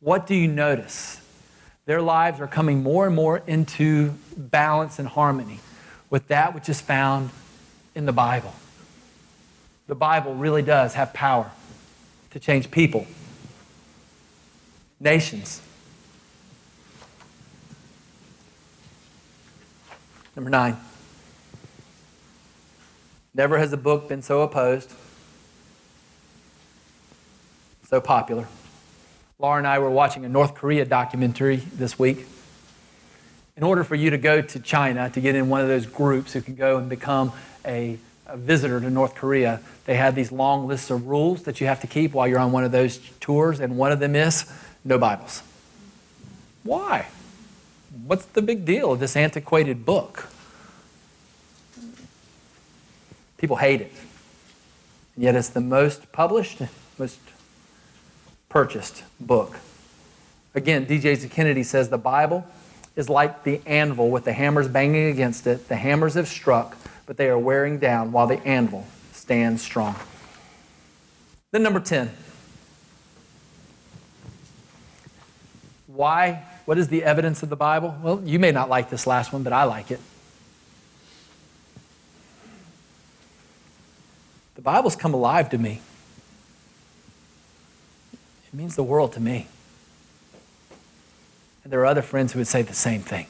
what 0.00 0.26
do 0.26 0.34
you 0.34 0.48
notice? 0.48 1.20
Their 1.84 2.00
lives 2.00 2.40
are 2.40 2.46
coming 2.46 2.82
more 2.82 3.06
and 3.06 3.14
more 3.14 3.42
into 3.46 4.14
balance 4.38 4.98
and 4.98 5.06
harmony 5.06 5.60
with 6.08 6.28
that 6.28 6.54
which 6.54 6.70
is 6.70 6.80
found 6.80 7.28
in 7.94 8.06
the 8.06 8.12
Bible. 8.12 8.54
The 9.86 9.94
Bible 9.94 10.34
really 10.34 10.62
does 10.62 10.94
have 10.94 11.12
power 11.12 11.50
to 12.30 12.40
change 12.40 12.70
people, 12.70 13.06
nations. 14.98 15.60
Number 20.34 20.48
nine. 20.48 20.78
Never 23.32 23.58
has 23.58 23.72
a 23.72 23.76
book 23.76 24.08
been 24.08 24.22
so 24.22 24.40
opposed, 24.40 24.92
so 27.88 28.00
popular. 28.00 28.48
Laura 29.38 29.58
and 29.58 29.66
I 29.66 29.78
were 29.78 29.90
watching 29.90 30.24
a 30.24 30.28
North 30.28 30.54
Korea 30.54 30.84
documentary 30.84 31.56
this 31.56 31.98
week. 31.98 32.26
In 33.56 33.62
order 33.62 33.84
for 33.84 33.94
you 33.94 34.10
to 34.10 34.18
go 34.18 34.42
to 34.42 34.60
China, 34.60 35.10
to 35.10 35.20
get 35.20 35.34
in 35.34 35.48
one 35.48 35.60
of 35.60 35.68
those 35.68 35.86
groups 35.86 36.32
who 36.32 36.40
can 36.40 36.56
go 36.56 36.78
and 36.78 36.88
become 36.88 37.32
a, 37.64 37.98
a 38.26 38.36
visitor 38.36 38.80
to 38.80 38.90
North 38.90 39.14
Korea, 39.14 39.60
they 39.84 39.94
have 39.94 40.14
these 40.14 40.32
long 40.32 40.66
lists 40.66 40.90
of 40.90 41.06
rules 41.06 41.44
that 41.44 41.60
you 41.60 41.68
have 41.68 41.80
to 41.82 41.86
keep 41.86 42.12
while 42.12 42.26
you're 42.26 42.38
on 42.38 42.52
one 42.52 42.64
of 42.64 42.72
those 42.72 42.98
tours, 43.20 43.60
and 43.60 43.76
one 43.76 43.92
of 43.92 44.00
them 44.00 44.16
is 44.16 44.50
no 44.84 44.98
Bibles. 44.98 45.42
Why? 46.64 47.06
What's 48.04 48.26
the 48.26 48.42
big 48.42 48.64
deal 48.64 48.92
of 48.92 49.00
this 49.00 49.16
antiquated 49.16 49.86
book? 49.86 50.28
People 53.40 53.56
hate 53.56 53.80
it. 53.80 53.90
And 55.14 55.24
yet 55.24 55.34
it's 55.34 55.48
the 55.48 55.62
most 55.62 56.12
published, 56.12 56.60
most 56.98 57.18
purchased 58.50 59.02
book. 59.18 59.56
Again, 60.54 60.84
D.J. 60.84 61.28
Kennedy 61.28 61.62
says 61.62 61.88
the 61.88 61.96
Bible 61.96 62.46
is 62.96 63.08
like 63.08 63.44
the 63.44 63.62
anvil 63.64 64.10
with 64.10 64.24
the 64.24 64.34
hammers 64.34 64.68
banging 64.68 65.06
against 65.06 65.46
it. 65.46 65.68
The 65.68 65.76
hammers 65.76 66.14
have 66.14 66.28
struck, 66.28 66.76
but 67.06 67.16
they 67.16 67.28
are 67.28 67.38
wearing 67.38 67.78
down 67.78 68.12
while 68.12 68.26
the 68.26 68.46
anvil 68.46 68.86
stands 69.12 69.62
strong. 69.62 69.96
Then, 71.50 71.62
number 71.62 71.80
10. 71.80 72.10
Why? 75.86 76.44
What 76.66 76.76
is 76.76 76.88
the 76.88 77.04
evidence 77.04 77.42
of 77.42 77.48
the 77.48 77.56
Bible? 77.56 77.96
Well, 78.02 78.20
you 78.22 78.38
may 78.38 78.52
not 78.52 78.68
like 78.68 78.90
this 78.90 79.06
last 79.06 79.32
one, 79.32 79.42
but 79.44 79.54
I 79.54 79.64
like 79.64 79.90
it. 79.90 80.00
The 84.60 84.64
Bible's 84.64 84.94
come 84.94 85.14
alive 85.14 85.48
to 85.50 85.58
me. 85.58 85.80
It 88.46 88.52
means 88.52 88.76
the 88.76 88.82
world 88.82 89.14
to 89.14 89.20
me. 89.20 89.46
And 91.64 91.72
there 91.72 91.80
are 91.80 91.86
other 91.86 92.02
friends 92.02 92.34
who 92.34 92.40
would 92.40 92.46
say 92.46 92.60
the 92.60 92.74
same 92.74 93.00
thing. 93.00 93.26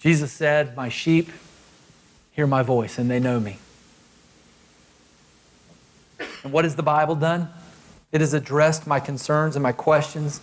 Jesus 0.00 0.32
said, 0.32 0.74
My 0.74 0.88
sheep 0.88 1.28
hear 2.30 2.46
my 2.46 2.62
voice 2.62 2.98
and 2.98 3.10
they 3.10 3.20
know 3.20 3.40
me. 3.40 3.58
And 6.44 6.50
what 6.50 6.64
has 6.64 6.76
the 6.76 6.82
Bible 6.82 7.14
done? 7.14 7.50
It 8.10 8.22
has 8.22 8.32
addressed 8.32 8.86
my 8.86 9.00
concerns 9.00 9.54
and 9.54 9.62
my 9.62 9.72
questions. 9.72 10.40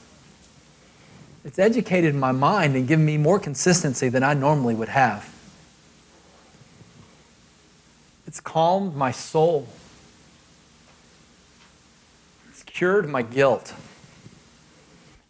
It's 1.43 1.57
educated 1.57 2.13
my 2.13 2.31
mind 2.31 2.75
and 2.75 2.87
given 2.87 3.05
me 3.05 3.17
more 3.17 3.39
consistency 3.39 4.07
than 4.07 4.21
I 4.21 4.35
normally 4.35 4.75
would 4.75 4.89
have. 4.89 5.38
It's 8.29 8.39
calmed 8.39 8.95
my 8.95 9.09
soul. 9.09 9.67
It's 12.49 12.61
cured 12.61 13.09
my 13.09 13.23
guilt. 13.23 13.73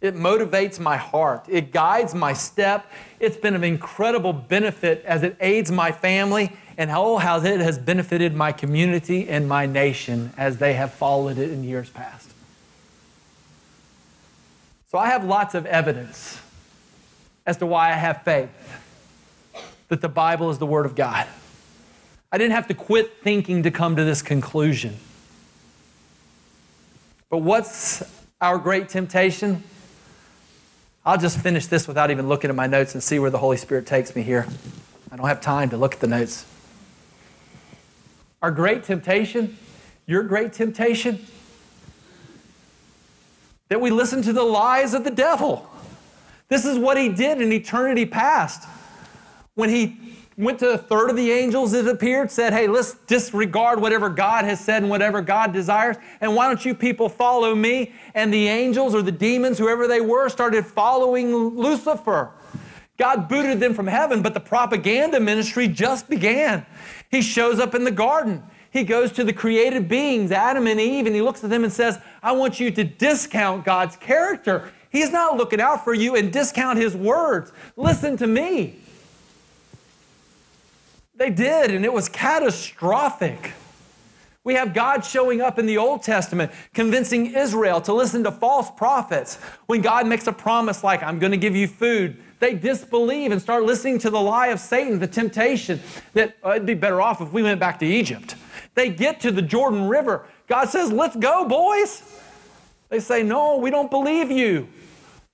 It 0.02 0.14
motivates 0.14 0.78
my 0.78 0.98
heart. 0.98 1.46
It 1.48 1.72
guides 1.72 2.14
my 2.14 2.34
step. 2.34 2.92
It's 3.18 3.38
been 3.38 3.54
of 3.54 3.62
incredible 3.62 4.34
benefit 4.34 5.02
as 5.06 5.22
it 5.22 5.34
aids 5.40 5.72
my 5.72 5.92
family 5.92 6.52
and 6.76 6.90
oh, 6.90 7.16
how 7.16 7.38
it 7.40 7.60
has 7.60 7.78
benefited 7.78 8.34
my 8.34 8.52
community 8.52 9.30
and 9.30 9.48
my 9.48 9.64
nation 9.64 10.34
as 10.36 10.58
they 10.58 10.74
have 10.74 10.92
followed 10.92 11.38
it 11.38 11.50
in 11.50 11.64
years 11.64 11.88
past. 11.88 12.30
So 14.90 14.98
I 14.98 15.06
have 15.06 15.24
lots 15.24 15.54
of 15.54 15.64
evidence 15.64 16.38
as 17.46 17.56
to 17.56 17.66
why 17.66 17.92
I 17.92 17.94
have 17.94 18.24
faith 18.24 18.50
that 19.88 20.02
the 20.02 20.08
Bible 20.10 20.50
is 20.50 20.58
the 20.58 20.66
Word 20.66 20.84
of 20.84 20.94
God. 20.94 21.26
I 22.32 22.38
didn't 22.38 22.52
have 22.52 22.68
to 22.68 22.74
quit 22.74 23.22
thinking 23.22 23.64
to 23.64 23.70
come 23.70 23.96
to 23.96 24.04
this 24.04 24.22
conclusion. 24.22 24.96
But 27.28 27.38
what's 27.38 28.02
our 28.40 28.58
great 28.58 28.88
temptation? 28.88 29.62
I'll 31.04 31.18
just 31.18 31.40
finish 31.40 31.66
this 31.66 31.88
without 31.88 32.10
even 32.10 32.28
looking 32.28 32.50
at 32.50 32.56
my 32.56 32.66
notes 32.66 32.94
and 32.94 33.02
see 33.02 33.18
where 33.18 33.30
the 33.30 33.38
Holy 33.38 33.56
Spirit 33.56 33.86
takes 33.86 34.14
me 34.14 34.22
here. 34.22 34.46
I 35.10 35.16
don't 35.16 35.26
have 35.26 35.40
time 35.40 35.70
to 35.70 35.76
look 35.76 35.94
at 35.94 36.00
the 36.00 36.06
notes. 36.06 36.46
Our 38.42 38.50
great 38.50 38.84
temptation, 38.84 39.58
your 40.06 40.22
great 40.22 40.52
temptation, 40.52 41.26
that 43.68 43.80
we 43.80 43.90
listen 43.90 44.22
to 44.22 44.32
the 44.32 44.42
lies 44.42 44.94
of 44.94 45.04
the 45.04 45.10
devil. 45.10 45.68
This 46.48 46.64
is 46.64 46.78
what 46.78 46.96
he 46.96 47.08
did 47.08 47.40
in 47.40 47.52
eternity 47.52 48.06
past. 48.06 48.68
When 49.54 49.68
he 49.68 50.16
went 50.40 50.58
to 50.60 50.70
a 50.70 50.78
third 50.78 51.10
of 51.10 51.16
the 51.16 51.30
angels 51.30 51.72
that 51.72 51.86
appeared, 51.86 52.30
said, 52.30 52.52
Hey, 52.52 52.66
let's 52.66 52.94
disregard 53.06 53.80
whatever 53.80 54.08
God 54.08 54.44
has 54.44 54.60
said 54.60 54.82
and 54.82 54.90
whatever 54.90 55.20
God 55.20 55.52
desires. 55.52 55.96
And 56.20 56.34
why 56.34 56.46
don't 56.46 56.64
you 56.64 56.74
people 56.74 57.08
follow 57.08 57.54
me? 57.54 57.92
And 58.14 58.32
the 58.32 58.48
angels 58.48 58.94
or 58.94 59.02
the 59.02 59.12
demons, 59.12 59.58
whoever 59.58 59.86
they 59.86 60.00
were, 60.00 60.28
started 60.28 60.66
following 60.66 61.34
Lucifer. 61.34 62.30
God 62.96 63.28
booted 63.28 63.60
them 63.60 63.72
from 63.72 63.86
heaven, 63.86 64.20
but 64.20 64.34
the 64.34 64.40
propaganda 64.40 65.18
ministry 65.20 65.68
just 65.68 66.08
began. 66.10 66.66
He 67.10 67.22
shows 67.22 67.58
up 67.58 67.74
in 67.74 67.84
the 67.84 67.90
garden. 67.90 68.42
He 68.70 68.84
goes 68.84 69.10
to 69.12 69.24
the 69.24 69.32
created 69.32 69.88
beings, 69.88 70.30
Adam 70.30 70.66
and 70.66 70.78
Eve, 70.78 71.06
and 71.06 71.14
he 71.14 71.22
looks 71.22 71.42
at 71.42 71.50
them 71.50 71.64
and 71.64 71.72
says, 71.72 71.98
I 72.22 72.32
want 72.32 72.60
you 72.60 72.70
to 72.70 72.84
discount 72.84 73.64
God's 73.64 73.96
character. 73.96 74.70
He's 74.90 75.10
not 75.10 75.36
looking 75.36 75.60
out 75.60 75.82
for 75.82 75.94
you 75.94 76.16
and 76.16 76.32
discount 76.32 76.78
his 76.78 76.94
words. 76.94 77.52
Listen 77.76 78.16
to 78.18 78.26
me. 78.26 78.79
They 81.20 81.28
did, 81.28 81.70
and 81.70 81.84
it 81.84 81.92
was 81.92 82.08
catastrophic. 82.08 83.52
We 84.42 84.54
have 84.54 84.72
God 84.72 85.04
showing 85.04 85.42
up 85.42 85.58
in 85.58 85.66
the 85.66 85.76
Old 85.76 86.02
Testament, 86.02 86.50
convincing 86.72 87.34
Israel 87.34 87.78
to 87.82 87.92
listen 87.92 88.24
to 88.24 88.32
false 88.32 88.70
prophets. 88.70 89.36
When 89.66 89.82
God 89.82 90.06
makes 90.06 90.26
a 90.28 90.32
promise 90.32 90.82
like, 90.82 91.02
I'm 91.02 91.18
going 91.18 91.32
to 91.32 91.36
give 91.36 91.54
you 91.54 91.68
food, 91.68 92.16
they 92.38 92.54
disbelieve 92.54 93.32
and 93.32 93.42
start 93.42 93.64
listening 93.64 93.98
to 93.98 94.08
the 94.08 94.18
lie 94.18 94.46
of 94.46 94.60
Satan, 94.60 94.98
the 94.98 95.06
temptation 95.06 95.78
that 96.14 96.38
uh, 96.42 96.52
it'd 96.52 96.64
be 96.64 96.72
better 96.72 97.02
off 97.02 97.20
if 97.20 97.30
we 97.34 97.42
went 97.42 97.60
back 97.60 97.78
to 97.80 97.86
Egypt. 97.86 98.34
They 98.74 98.88
get 98.88 99.20
to 99.20 99.30
the 99.30 99.42
Jordan 99.42 99.88
River. 99.88 100.24
God 100.46 100.70
says, 100.70 100.90
Let's 100.90 101.16
go, 101.16 101.46
boys. 101.46 102.02
They 102.88 102.98
say, 102.98 103.22
No, 103.22 103.58
we 103.58 103.70
don't 103.70 103.90
believe 103.90 104.30
you. 104.30 104.68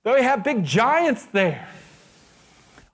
They 0.03 0.21
have 0.21 0.43
big 0.43 0.65
giants 0.65 1.27
there. 1.27 1.69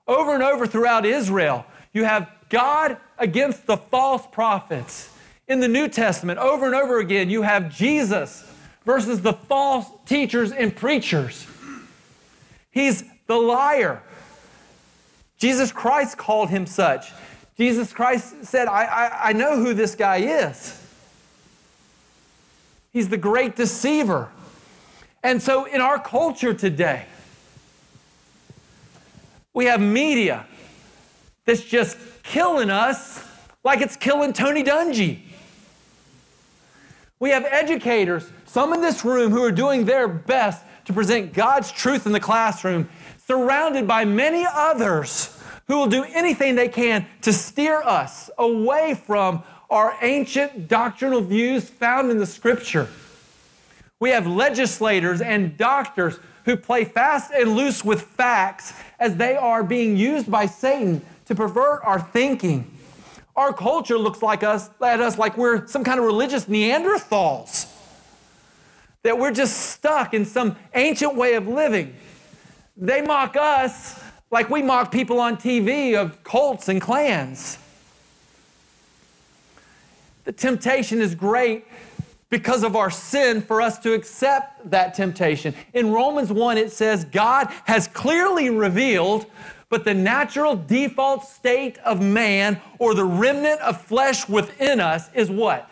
Over 0.07 0.35
and 0.35 0.43
over 0.43 0.67
throughout 0.67 1.07
Israel, 1.07 1.65
you 1.91 2.03
have 2.03 2.29
God 2.54 2.97
against 3.18 3.66
the 3.66 3.76
false 3.76 4.26
prophets. 4.28 5.10
In 5.47 5.60
the 5.60 5.68
New 5.68 5.89
Testament, 5.89 6.39
over 6.39 6.68
and 6.68 6.76
over 6.76 6.99
again, 6.99 7.30
you 7.30 7.41
have 7.41 7.76
Jesus 7.76 8.49
versus 8.86 9.22
the 9.22 9.34
false 9.34 9.88
teachers 10.06 10.51
and 10.51 10.74
preachers. 10.74 11.47
He's 12.72 13.04
the 13.28 13.36
liar. 13.36 14.01
Jesus 15.38 15.72
Christ 15.72 16.18
called 16.18 16.49
him 16.49 16.66
such. 16.66 17.12
Jesus 17.58 17.91
Christ 17.91 18.45
said, 18.45 18.68
I, 18.68 18.86
I, 18.86 19.30
I 19.30 19.34
know 19.34 19.58
who 19.58 19.74
this 19.74 19.95
guy 19.95 20.18
is. 20.18 20.80
He's 22.93 23.10
the 23.10 23.18
great 23.18 23.56
deceiver. 23.56 24.30
And 25.24 25.41
so, 25.41 25.66
in 25.66 25.82
our 25.82 25.99
culture 25.99 26.54
today, 26.54 27.06
we 29.54 29.66
have 29.66 29.82
media 29.82 30.45
that's 31.45 31.64
just 31.64 31.97
killing 32.24 32.69
us 32.69 33.24
like 33.63 33.82
it's 33.82 33.95
killing 33.95 34.34
Tony 34.34 34.63
Dungy. 34.63 35.19
We 37.19 37.30
have 37.30 37.45
educators, 37.45 38.30
some 38.45 38.74
in 38.74 38.82
this 38.82 39.05
room, 39.05 39.32
who 39.32 39.43
are 39.43 39.51
doing 39.51 39.86
their 39.86 40.07
best 40.07 40.63
to 40.86 40.93
present 40.93 41.34
God's 41.34 41.71
truth 41.71 42.05
in 42.05 42.11
the 42.11 42.19
classroom, 42.19 42.89
surrounded 43.26 43.88
by 43.88 44.03
many 44.03 44.45
others 44.51 45.39
who 45.67 45.78
will 45.78 45.88
do 45.88 46.03
anything 46.03 46.55
they 46.55 46.67
can 46.67 47.05
to 47.21 47.32
steer 47.32 47.82
us 47.82 48.30
away 48.38 48.93
from 49.05 49.43
our 49.69 49.95
ancient 50.01 50.67
doctrinal 50.67 51.21
views 51.21 51.69
found 51.69 52.11
in 52.11 52.17
the 52.17 52.26
scripture. 52.26 52.89
We 53.99 54.09
have 54.09 54.28
legislators 54.28 55.21
and 55.21 55.57
doctors 55.57 56.19
who 56.43 56.57
play 56.57 56.84
fast 56.84 57.32
and 57.32 57.55
loose 57.55 57.86
with 57.86 58.01
facts 58.01 58.74
as 58.99 59.15
they 59.15 59.38
are 59.38 59.63
being 59.63 59.95
used 59.95 60.30
by 60.30 60.45
Satan 60.45 61.01
to 61.26 61.36
pervert 61.36 61.82
our 61.84 61.99
thinking. 61.99 62.78
Our 63.36 63.53
culture 63.53 63.97
looks 63.97 64.21
like 64.21 64.43
us 64.43 64.69
at 64.82 64.99
us 64.99 65.17
like 65.17 65.38
we're 65.38 65.67
some 65.67 65.84
kind 65.84 65.99
of 65.99 66.05
religious 66.05 66.45
Neanderthals. 66.45 67.69
That 69.03 69.17
we're 69.17 69.32
just 69.32 69.71
stuck 69.71 70.13
in 70.13 70.26
some 70.26 70.55
ancient 70.74 71.15
way 71.15 71.34
of 71.34 71.47
living. 71.47 71.95
They 72.78 73.01
mock 73.01 73.36
us 73.36 74.01
like 74.32 74.49
we 74.49 74.61
mock 74.61 74.91
people 74.91 75.19
on 75.19 75.38
TV 75.38 75.95
of 75.95 76.24
cults 76.24 76.69
and 76.69 76.82
clans. 76.82 77.57
The 80.24 80.32
temptation 80.32 81.01
is 81.01 81.15
great 81.15 81.65
because 82.30 82.63
of 82.63 82.76
our 82.76 82.89
sin 82.89 83.41
for 83.41 83.61
us 83.61 83.78
to 83.80 83.93
accept 83.93 84.71
that 84.71 84.95
temptation. 84.95 85.53
In 85.74 85.91
Romans 85.91 86.32
1, 86.32 86.57
it 86.57 86.71
says, 86.71 87.05
God 87.05 87.47
has 87.65 87.88
clearly 87.88 88.49
revealed 88.49 89.28
but 89.74 89.86
the 89.86 89.93
natural 89.95 90.55
default 90.55 91.26
state 91.26 91.80
of 91.80 91.99
man 91.99 92.61
or 92.78 92.93
the 92.93 93.03
remnant 93.03 93.59
of 93.61 93.82
flesh 93.82 94.30
within 94.30 94.80
us 94.80 95.11
is 95.15 95.32
what? 95.32 95.67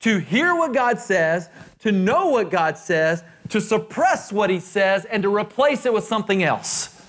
To 0.00 0.18
hear 0.18 0.54
what 0.54 0.74
God 0.74 0.98
says, 0.98 1.48
to 1.78 1.92
know 1.92 2.26
what 2.26 2.50
God 2.50 2.76
says, 2.76 3.24
to 3.48 3.58
suppress 3.58 4.30
what 4.30 4.50
He 4.50 4.60
says, 4.60 5.06
and 5.06 5.22
to 5.22 5.34
replace 5.34 5.86
it 5.86 5.94
with 5.94 6.04
something 6.04 6.42
else. 6.42 7.02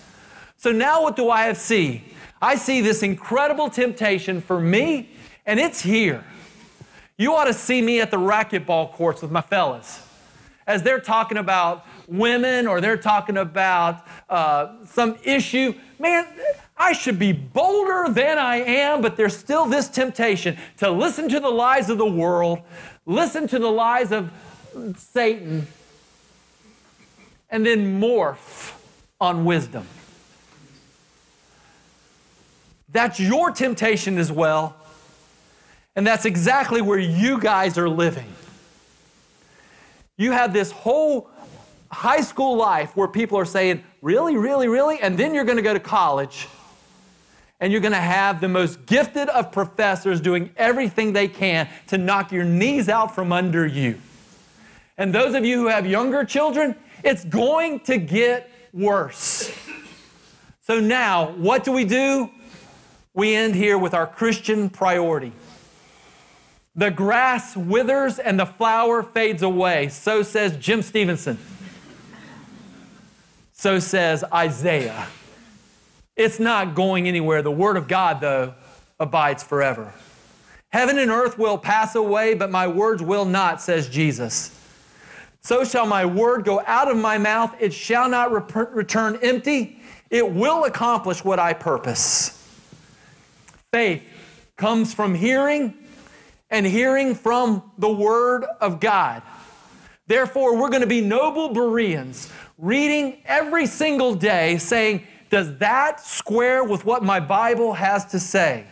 So 0.56 0.72
now 0.72 1.04
what 1.04 1.18
do 1.18 1.30
I 1.30 1.52
see? 1.52 2.06
I 2.42 2.56
see 2.56 2.80
this 2.80 3.04
incredible 3.04 3.70
temptation 3.70 4.40
for 4.40 4.62
me, 4.62 5.10
and 5.46 5.60
it's 5.60 5.82
here. 5.82 6.24
You 7.18 7.36
ought 7.36 7.48
to 7.48 7.54
see 7.54 7.82
me 7.82 8.00
at 8.00 8.12
the 8.12 8.18
racquetball 8.18 8.94
courts 8.94 9.22
with 9.22 9.32
my 9.32 9.42
fellas 9.42 10.02
as 10.68 10.84
they're 10.84 11.02
talking 11.02 11.38
about 11.38 11.86
women 12.08 12.68
or 12.68 12.82
they're 12.82 12.98
talking 12.98 13.38
about 13.38 14.06
uh, 14.30 14.86
some 14.86 15.18
issue, 15.24 15.74
man, 16.00 16.28
I 16.78 16.94
should 16.94 17.18
be 17.18 17.32
bolder 17.32 18.12
than 18.12 18.38
I 18.38 18.58
am, 18.58 19.02
but 19.02 19.16
there's 19.16 19.36
still 19.36 19.66
this 19.66 19.88
temptation 19.88 20.58
to 20.78 20.90
listen 20.92 21.30
to 21.30 21.40
the 21.40 21.50
lies 21.50 21.90
of 21.90 21.98
the 21.98 22.06
world, 22.06 22.60
listen 23.06 23.48
to 23.48 23.60
the 23.60 23.72
lies 23.72 24.12
of 24.12 24.32
Satan, 24.98 25.68
and 27.50 27.66
then 27.66 28.00
morph 28.02 28.74
on 29.22 29.46
wisdom. 29.46 29.88
That's 32.90 33.20
your 33.20 33.52
temptation 33.52 34.18
as 34.18 34.32
well. 34.32 34.76
And 35.96 36.06
that's 36.06 36.26
exactly 36.26 36.82
where 36.82 37.00
you 37.00 37.40
guys 37.40 37.78
are 37.78 37.90
living. 37.90 38.28
You 40.18 40.32
have 40.32 40.54
this 40.54 40.72
whole 40.72 41.30
high 41.96 42.22
school 42.22 42.58
life 42.58 42.96
where 42.96 43.08
people 43.08 43.38
are 43.38 43.46
saying, 43.46 43.84
Really, 44.02 44.38
really, 44.38 44.68
really? 44.68 45.00
And 45.00 45.18
then 45.18 45.34
you're 45.34 45.46
going 45.46 45.58
to 45.58 45.64
go 45.64 45.74
to 45.74 45.80
college 45.80 46.48
and 47.60 47.72
you're 47.72 47.82
going 47.82 47.94
to 47.94 47.98
have 47.98 48.42
the 48.42 48.48
most 48.48 48.86
gifted 48.86 49.30
of 49.30 49.52
professors 49.52 50.22
doing 50.22 50.52
everything 50.58 51.14
they 51.14 51.28
can 51.28 51.68
to 51.88 51.98
knock 51.98 52.32
your 52.32 52.44
knees 52.44 52.90
out 52.90 53.16
from 53.16 53.32
under 53.32 53.66
you. 53.66 54.00
And 54.98 55.16
those 55.16 55.34
of 55.34 55.46
you 55.46 55.62
who 55.62 55.68
have 55.68 55.88
younger 55.88 56.24
children, 56.24 56.76
it's 57.04 57.26
going 57.26 57.80
to 57.82 57.98
get 57.98 58.52
worse. 58.74 59.52
So 60.62 60.80
now, 60.80 61.32
what 61.32 61.64
do 61.64 61.72
we 61.72 61.86
do? 61.86 62.30
We 63.14 63.36
end 63.36 63.56
here 63.56 63.78
with 63.78 63.94
our 63.94 64.06
Christian 64.06 64.70
priority. 64.70 65.32
The 66.76 66.92
grass 66.92 67.56
withers 67.56 68.20
and 68.20 68.40
the 68.40 68.46
flower 68.46 69.02
fades 69.02 69.42
away. 69.42 69.88
So 69.88 70.24
says 70.24 70.58
Jim 70.58 70.82
Stevenson. 70.82 71.38
So 73.66 73.80
says 73.80 74.24
Isaiah. 74.32 75.08
It's 76.16 76.40
not 76.40 76.76
going 76.76 77.08
anywhere. 77.08 77.42
The 77.42 77.50
Word 77.50 77.78
of 77.78 77.88
God, 77.88 78.22
though, 78.22 78.54
abides 79.00 79.42
forever. 79.42 79.92
Heaven 80.72 81.00
and 81.00 81.10
earth 81.10 81.40
will 81.40 81.58
pass 81.58 81.96
away, 81.96 82.36
but 82.36 82.52
my 82.52 82.68
words 82.68 83.02
will 83.02 83.26
not, 83.26 83.60
says 83.64 83.90
Jesus. 83.90 84.56
So 85.42 85.64
shall 85.64 85.88
my 85.88 86.06
word 86.06 86.46
go 86.46 86.62
out 86.68 86.92
of 86.92 86.98
my 86.98 87.18
mouth. 87.18 87.56
It 87.60 87.74
shall 87.74 88.08
not 88.08 88.32
return 88.32 89.18
empty. 89.24 89.80
It 90.12 90.32
will 90.32 90.66
accomplish 90.66 91.26
what 91.26 91.40
I 91.40 91.54
purpose. 91.54 92.48
Faith 93.74 94.04
comes 94.58 94.94
from 94.94 95.16
hearing, 95.16 95.74
and 96.52 96.68
hearing 96.68 97.16
from 97.16 97.72
the 97.80 97.90
Word 97.90 98.44
of 98.62 98.80
God. 98.80 99.24
Therefore, 100.06 100.56
we're 100.56 100.70
going 100.70 100.82
to 100.82 100.88
be 100.88 101.02
noble 101.02 101.50
Bereans, 101.50 102.32
reading 102.58 103.22
every 103.26 103.66
single 103.66 104.16
day, 104.16 104.58
saying, 104.58 105.04
Does 105.30 105.58
that 105.58 106.00
square 106.00 106.64
with 106.64 106.86
what 106.86 107.04
my 107.04 107.20
Bible 107.20 107.74
has 107.74 108.06
to 108.08 108.20
say? 108.20 108.66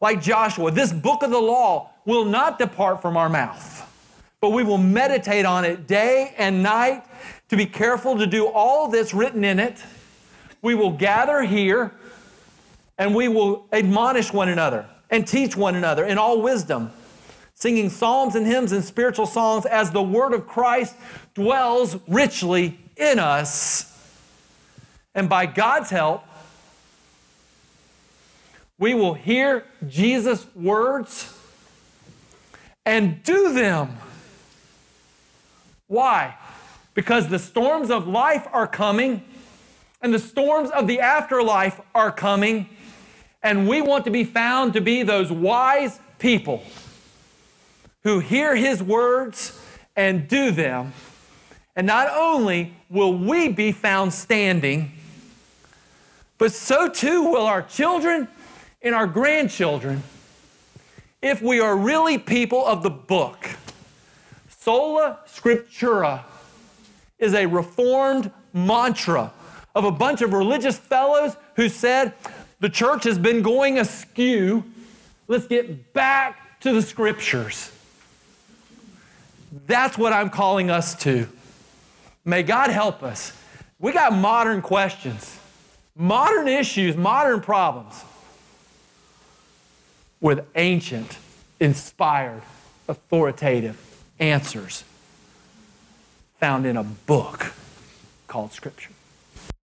Like 0.00 0.22
Joshua, 0.22 0.70
this 0.70 0.92
book 0.92 1.22
of 1.22 1.30
the 1.30 1.40
law 1.40 1.90
will 2.04 2.24
not 2.24 2.58
depart 2.58 3.02
from 3.02 3.16
our 3.16 3.28
mouth 3.28 3.88
but 4.40 4.50
we 4.50 4.62
will 4.62 4.78
meditate 4.78 5.44
on 5.44 5.64
it 5.64 5.86
day 5.86 6.34
and 6.38 6.62
night 6.62 7.04
to 7.48 7.56
be 7.56 7.66
careful 7.66 8.16
to 8.18 8.26
do 8.26 8.46
all 8.46 8.88
that's 8.88 9.12
written 9.12 9.44
in 9.44 9.58
it. 9.58 9.82
We 10.62 10.74
will 10.74 10.92
gather 10.92 11.42
here 11.42 11.92
and 12.98 13.14
we 13.14 13.28
will 13.28 13.66
admonish 13.72 14.32
one 14.32 14.48
another 14.48 14.86
and 15.10 15.26
teach 15.26 15.56
one 15.56 15.74
another 15.74 16.04
in 16.04 16.18
all 16.18 16.40
wisdom, 16.42 16.90
singing 17.58 17.90
psalms 17.90 18.36
and 18.36 18.46
hymns 18.46 18.70
and 18.70 18.84
spiritual 18.84 19.26
songs 19.26 19.66
as 19.66 19.90
the 19.90 20.02
word 20.02 20.32
of 20.32 20.46
Christ 20.46 20.94
dwells 21.34 21.96
richly 22.06 22.78
in 22.96 23.18
us. 23.18 23.84
And 25.12 25.28
by 25.28 25.46
God's 25.46 25.90
help, 25.90 26.22
we 28.78 28.94
will 28.94 29.14
hear 29.14 29.64
Jesus' 29.88 30.46
words 30.54 31.36
and 32.86 33.24
do 33.24 33.52
them. 33.52 33.96
Why? 35.88 36.36
Because 36.94 37.26
the 37.26 37.40
storms 37.40 37.90
of 37.90 38.06
life 38.06 38.46
are 38.52 38.68
coming 38.68 39.24
and 40.00 40.14
the 40.14 40.20
storms 40.20 40.70
of 40.70 40.86
the 40.86 41.00
afterlife 41.00 41.80
are 41.92 42.12
coming, 42.12 42.68
and 43.42 43.66
we 43.68 43.82
want 43.82 44.04
to 44.04 44.12
be 44.12 44.22
found 44.22 44.74
to 44.74 44.80
be 44.80 45.02
those 45.02 45.32
wise 45.32 45.98
people 46.20 46.62
who 48.04 48.20
hear 48.20 48.54
his 48.56 48.82
words 48.82 49.60
and 49.96 50.28
do 50.28 50.50
them. 50.50 50.92
And 51.76 51.86
not 51.86 52.08
only 52.10 52.74
will 52.88 53.16
we 53.16 53.48
be 53.48 53.72
found 53.72 54.12
standing, 54.12 54.92
but 56.38 56.52
so 56.52 56.88
too 56.88 57.30
will 57.30 57.46
our 57.46 57.62
children 57.62 58.28
and 58.82 58.94
our 58.94 59.06
grandchildren 59.06 60.02
if 61.20 61.42
we 61.42 61.60
are 61.60 61.76
really 61.76 62.16
people 62.16 62.64
of 62.64 62.82
the 62.82 62.90
book. 62.90 63.48
Sola 64.48 65.18
Scriptura 65.26 66.22
is 67.18 67.34
a 67.34 67.46
reformed 67.46 68.30
mantra 68.52 69.32
of 69.74 69.84
a 69.84 69.90
bunch 69.90 70.22
of 70.22 70.32
religious 70.32 70.78
fellows 70.78 71.36
who 71.56 71.68
said, 71.68 72.12
the 72.60 72.68
church 72.68 73.04
has 73.04 73.18
been 73.18 73.42
going 73.42 73.78
askew. 73.78 74.64
Let's 75.26 75.46
get 75.46 75.92
back 75.92 76.60
to 76.60 76.72
the 76.72 76.82
scriptures. 76.82 77.72
That's 79.66 79.96
what 79.96 80.12
I'm 80.12 80.30
calling 80.30 80.70
us 80.70 80.94
to. 81.02 81.28
May 82.24 82.42
God 82.42 82.70
help 82.70 83.02
us. 83.02 83.32
We 83.78 83.92
got 83.92 84.12
modern 84.12 84.60
questions, 84.60 85.38
modern 85.96 86.48
issues, 86.48 86.96
modern 86.96 87.40
problems 87.40 88.04
with 90.20 90.44
ancient, 90.54 91.16
inspired, 91.60 92.42
authoritative 92.88 94.04
answers 94.18 94.84
found 96.38 96.66
in 96.66 96.76
a 96.76 96.84
book 96.84 97.52
called 98.26 98.52
Scripture. 98.52 98.90